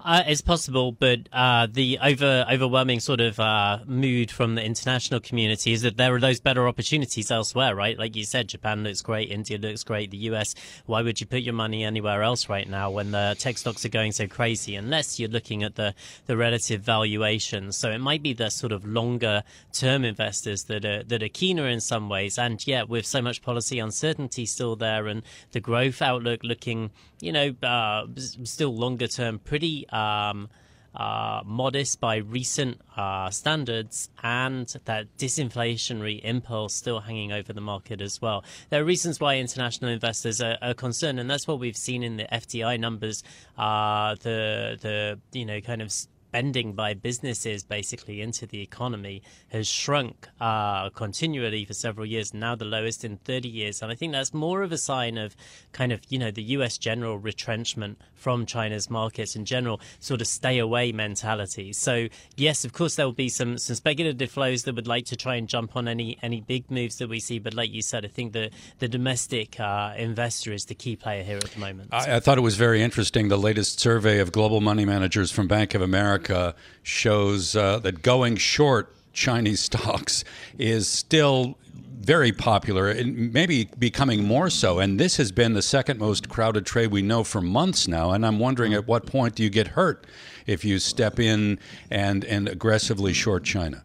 Uh, 0.00 0.22
it's 0.28 0.40
possible, 0.40 0.92
but 0.92 1.28
uh, 1.32 1.66
the 1.68 1.98
over 2.00 2.46
overwhelming 2.48 3.00
sort 3.00 3.20
of 3.20 3.40
uh, 3.40 3.78
mood 3.84 4.30
from 4.30 4.54
the 4.54 4.64
international 4.64 5.18
community 5.18 5.72
is 5.72 5.82
that 5.82 5.96
there 5.96 6.14
are 6.14 6.20
those 6.20 6.38
better 6.38 6.68
opportunities 6.68 7.32
elsewhere, 7.32 7.74
right? 7.74 7.98
Like 7.98 8.14
you 8.14 8.22
said, 8.22 8.48
Japan 8.48 8.84
looks 8.84 9.02
great, 9.02 9.32
India 9.32 9.58
looks 9.58 9.82
great, 9.82 10.12
the 10.12 10.18
US. 10.18 10.54
Why 10.86 11.02
would 11.02 11.20
you 11.20 11.26
put 11.26 11.40
your 11.40 11.54
money 11.54 11.82
anywhere 11.82 12.22
else 12.22 12.48
right 12.48 12.68
now 12.68 12.92
when 12.92 13.10
the 13.10 13.34
tech 13.40 13.58
stocks 13.58 13.84
are 13.84 13.88
going 13.88 14.12
so 14.12 14.28
crazy? 14.28 14.76
Unless 14.76 15.18
you're 15.18 15.28
looking 15.28 15.64
at 15.64 15.74
the 15.74 15.94
the 16.26 16.36
relative 16.36 16.80
valuations. 16.80 17.76
So 17.76 17.90
it 17.90 17.98
might 17.98 18.22
be 18.22 18.32
the 18.32 18.50
sort 18.50 18.70
of 18.70 18.86
longer 18.86 19.42
term 19.72 20.04
investors 20.04 20.64
that 20.64 20.84
are 20.84 21.02
that 21.02 21.24
are 21.24 21.28
keener 21.28 21.66
in 21.66 21.80
some 21.80 22.08
ways, 22.08 22.38
and 22.38 22.64
yet 22.64 22.88
with 22.88 23.04
so 23.04 23.20
much 23.20 23.42
policy 23.42 23.80
uncertainty 23.80 24.46
still 24.46 24.76
there 24.76 25.08
and 25.08 25.22
the 25.50 25.60
growth 25.60 26.00
outlook 26.00 26.44
looking, 26.44 26.92
you 27.20 27.32
know, 27.32 27.54
uh, 27.64 28.06
still 28.44 28.76
longer 28.76 29.08
term 29.08 29.40
pretty 29.40 29.87
um, 29.92 30.48
uh, 30.94 31.42
modest 31.44 32.00
by 32.00 32.16
recent 32.16 32.80
uh, 32.96 33.30
standards 33.30 34.08
and 34.22 34.66
that 34.84 35.06
disinflationary 35.16 36.20
impulse 36.24 36.74
still 36.74 37.00
hanging 37.00 37.30
over 37.30 37.52
the 37.52 37.60
market 37.60 38.00
as 38.00 38.20
well. 38.20 38.44
There 38.70 38.80
are 38.80 38.84
reasons 38.84 39.20
why 39.20 39.36
international 39.36 39.90
investors 39.90 40.40
are, 40.40 40.58
are 40.60 40.74
concerned, 40.74 41.20
and 41.20 41.30
that's 41.30 41.46
what 41.46 41.60
we've 41.60 41.76
seen 41.76 42.02
in 42.02 42.16
the 42.16 42.24
FDI 42.24 42.80
numbers. 42.80 43.22
Uh, 43.56 44.16
the 44.22 44.78
the 44.80 45.20
you 45.32 45.44
know 45.44 45.60
kind 45.60 45.82
of 45.82 45.92
spending 46.38 46.72
by 46.72 46.94
businesses 46.94 47.64
basically 47.64 48.20
into 48.20 48.46
the 48.46 48.62
economy 48.62 49.20
has 49.48 49.66
shrunk 49.66 50.28
uh, 50.40 50.88
continually 50.90 51.64
for 51.64 51.74
several 51.74 52.06
years, 52.06 52.32
now 52.32 52.54
the 52.54 52.64
lowest 52.64 53.04
in 53.04 53.16
30 53.16 53.48
years. 53.48 53.82
And 53.82 53.90
I 53.90 53.96
think 53.96 54.12
that's 54.12 54.32
more 54.32 54.62
of 54.62 54.70
a 54.70 54.78
sign 54.78 55.18
of 55.18 55.34
kind 55.72 55.90
of, 55.90 56.00
you 56.08 56.16
know, 56.16 56.30
the 56.30 56.44
US 56.54 56.78
general 56.78 57.18
retrenchment 57.18 57.98
from 58.14 58.46
China's 58.46 58.88
markets 58.88 59.34
in 59.34 59.44
general, 59.44 59.80
sort 59.98 60.20
of 60.20 60.28
stay 60.28 60.58
away 60.58 60.92
mentality. 60.92 61.72
So, 61.72 62.08
yes, 62.36 62.64
of 62.64 62.72
course, 62.72 62.94
there 62.94 63.06
will 63.06 63.12
be 63.12 63.28
some, 63.28 63.58
some 63.58 63.74
speculative 63.74 64.30
flows 64.30 64.62
that 64.64 64.76
would 64.76 64.86
like 64.86 65.06
to 65.06 65.16
try 65.16 65.34
and 65.36 65.48
jump 65.48 65.74
on 65.76 65.88
any, 65.88 66.18
any 66.22 66.40
big 66.40 66.70
moves 66.70 66.98
that 66.98 67.08
we 67.08 67.18
see. 67.18 67.40
But 67.40 67.54
like 67.54 67.72
you 67.72 67.82
said, 67.82 68.04
I 68.04 68.08
think 68.08 68.32
the, 68.32 68.50
the 68.78 68.88
domestic 68.88 69.58
uh, 69.58 69.94
investor 69.96 70.52
is 70.52 70.66
the 70.66 70.74
key 70.74 70.94
player 70.94 71.24
here 71.24 71.36
at 71.36 71.50
the 71.50 71.58
moment. 71.58 71.88
I, 71.92 72.16
I 72.16 72.20
thought 72.20 72.38
it 72.38 72.42
was 72.42 72.56
very 72.56 72.80
interesting. 72.80 73.26
The 73.26 73.38
latest 73.38 73.80
survey 73.80 74.20
of 74.20 74.30
global 74.30 74.60
money 74.60 74.84
managers 74.84 75.32
from 75.32 75.48
Bank 75.48 75.74
of 75.74 75.82
America 75.82 76.27
America 76.28 76.54
shows 76.82 77.56
uh, 77.56 77.78
that 77.80 78.02
going 78.02 78.36
short 78.36 78.94
Chinese 79.12 79.60
stocks 79.68 80.24
is 80.58 80.88
still 80.88 81.56
very 82.00 82.32
popular 82.32 82.88
and 82.88 83.32
maybe 83.32 83.68
becoming 83.78 84.24
more 84.24 84.48
so. 84.48 84.78
And 84.78 84.98
this 84.98 85.16
has 85.16 85.32
been 85.32 85.54
the 85.54 85.62
second 85.62 85.98
most 85.98 86.28
crowded 86.28 86.64
trade 86.64 86.90
we 86.90 87.02
know 87.02 87.24
for 87.24 87.42
months 87.42 87.86
now. 87.88 88.12
And 88.12 88.24
I'm 88.24 88.38
wondering 88.38 88.72
at 88.72 88.86
what 88.86 89.04
point 89.04 89.34
do 89.34 89.42
you 89.42 89.50
get 89.50 89.68
hurt 89.68 90.06
if 90.46 90.64
you 90.64 90.78
step 90.78 91.18
in 91.18 91.58
and, 91.90 92.24
and 92.24 92.48
aggressively 92.48 93.12
short 93.12 93.44
China? 93.44 93.82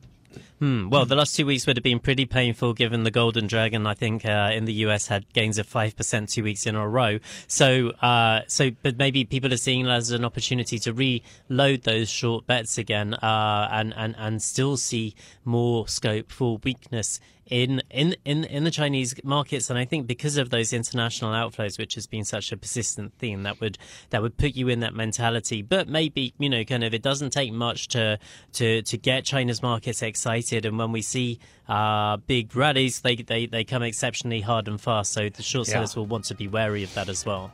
Hmm. 0.64 0.88
Well, 0.88 1.06
the 1.06 1.18
last 1.18 1.36
two 1.36 1.46
weeks 1.46 1.68
would 1.68 1.76
have 1.76 1.84
been 1.84 2.00
pretty 2.00 2.26
painful 2.26 2.74
given 2.74 3.04
the 3.04 3.12
Golden 3.12 3.48
Dragon, 3.48 3.86
I 3.86 3.96
think, 3.96 4.26
uh, 4.26 4.50
in 4.54 4.64
the 4.64 4.72
US 4.86 5.08
had 5.08 5.26
gains 5.34 5.58
of 5.58 5.68
5% 5.68 6.32
two 6.32 6.42
weeks 6.42 6.66
in 6.66 6.76
a 6.76 6.88
row. 6.88 7.20
So, 7.48 7.90
uh, 8.02 8.44
so, 8.48 8.72
but 8.82 8.98
maybe 8.98 9.26
people 9.26 9.52
are 9.52 9.58
seeing 9.58 9.86
it 9.88 9.90
as 9.90 10.12
an 10.12 10.24
opportunity 10.24 10.80
to 10.80 10.94
reload 10.94 11.82
those 11.82 12.10
short 12.10 12.48
bets 12.48 12.78
again, 12.78 13.14
uh, 13.16 13.68
and, 13.74 13.94
and, 13.98 14.16
and 14.18 14.42
still 14.42 14.78
see 14.78 15.16
more 15.44 15.90
scope 15.90 16.32
for 16.32 16.62
weakness 16.64 17.20
in, 17.48 17.82
in, 17.90 18.16
in, 18.26 18.44
in 18.46 18.64
the 18.64 18.72
Chinese 18.72 19.16
markets. 19.24 19.70
And 19.70 19.78
I 19.78 19.86
think 19.86 20.08
because 20.08 20.38
of 20.38 20.50
those 20.50 20.74
international 20.74 21.32
outflows, 21.32 21.78
which 21.78 21.96
has 21.96 22.08
been 22.08 22.24
such 22.24 22.52
a 22.52 22.58
persistent 22.58 23.14
theme, 23.20 23.44
that 23.44 23.60
would 23.60 23.78
that 24.10 24.22
would 24.22 24.38
put 24.38 24.56
you 24.56 24.70
in 24.70 24.80
that 24.82 24.94
mentality. 24.94 25.62
But 25.62 25.88
maybe, 25.88 26.34
you 26.40 26.50
know, 26.50 26.64
kind 26.64 26.84
of 26.84 26.94
it 26.94 27.02
doesn't 27.02 27.32
take 27.32 27.52
much 27.52 27.88
to 27.90 28.20
to, 28.54 28.82
to 28.82 28.98
get 28.98 29.26
China's 29.26 29.62
markets 29.62 30.02
excited. 30.02 30.66
And 30.66 30.78
when 30.78 30.92
we 30.92 31.02
see 31.02 31.40
uh, 31.68 32.18
big 32.18 32.56
rallies, 32.56 33.02
they, 33.02 33.16
they, 33.16 33.46
they 33.46 33.64
come 33.64 33.84
exceptionally 33.84 34.42
hard 34.42 34.68
and 34.68 34.80
fast. 34.80 35.14
So 35.14 35.30
the 35.30 35.44
short 35.44 35.68
sellers 35.68 35.96
yeah. 35.96 36.00
will 36.00 36.08
want 36.08 36.26
to 36.26 36.36
be 36.36 36.48
wary 36.48 36.84
of 36.84 36.94
that 36.94 37.10
as 37.10 37.26
well. 37.26 37.52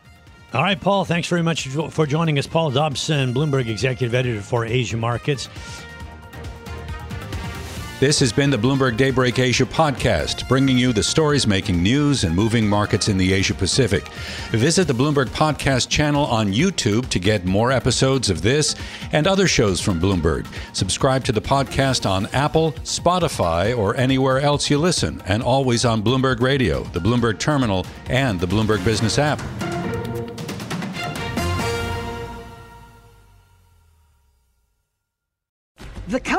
All 0.52 0.64
right, 0.64 0.82
Paul, 0.82 1.06
thanks 1.06 1.28
very 1.28 1.44
much 1.44 1.68
for 1.68 2.08
joining 2.08 2.40
us. 2.40 2.48
Paul 2.48 2.72
Dobson, 2.72 3.36
Bloomberg 3.36 3.68
Executive 3.68 4.16
Editor 4.16 4.42
for 4.42 4.66
Asia 4.66 4.98
Markets. 4.98 5.48
This 8.00 8.22
has 8.22 8.32
been 8.32 8.50
the 8.50 8.56
Bloomberg 8.56 8.96
Daybreak 8.96 9.40
Asia 9.40 9.66
podcast, 9.66 10.48
bringing 10.48 10.78
you 10.78 10.94
the 10.94 11.04
stories 11.04 11.46
making 11.46 11.84
news 11.84 12.24
and 12.24 12.34
moving 12.34 12.66
markets 12.66 13.10
in 13.10 13.18
the 13.18 13.34
Asia 13.34 13.54
Pacific. 13.54 14.08
Visit 14.52 14.88
the 14.88 14.94
Bloomberg 14.94 15.26
Podcast 15.26 15.90
channel 15.90 16.24
on 16.24 16.54
YouTube 16.54 17.10
to 17.10 17.20
get 17.20 17.44
more 17.44 17.74
episodes 17.74 18.30
of 18.30 18.42
this 18.42 18.74
and 19.12 19.28
other 19.28 19.50
shows 19.50 19.82
from 19.82 20.00
Bloomberg. 20.00 20.48
Subscribe 20.72 21.26
to 21.26 21.34
the 21.34 21.42
podcast 21.42 22.10
on 22.10 22.28
Apple, 22.28 22.72
Spotify, 22.84 23.78
or 23.78 23.98
anywhere 23.98 24.40
else 24.40 24.70
you 24.70 24.78
listen, 24.78 25.22
and 25.26 25.44
always 25.44 25.84
on 25.84 26.02
Bloomberg 26.02 26.40
Radio, 26.40 26.84
the 26.94 27.02
Bloomberg 27.02 27.38
Terminal, 27.38 27.86
and 28.08 28.40
the 28.40 28.48
Bloomberg 28.48 28.86
Business 28.86 29.20
app. 29.20 29.42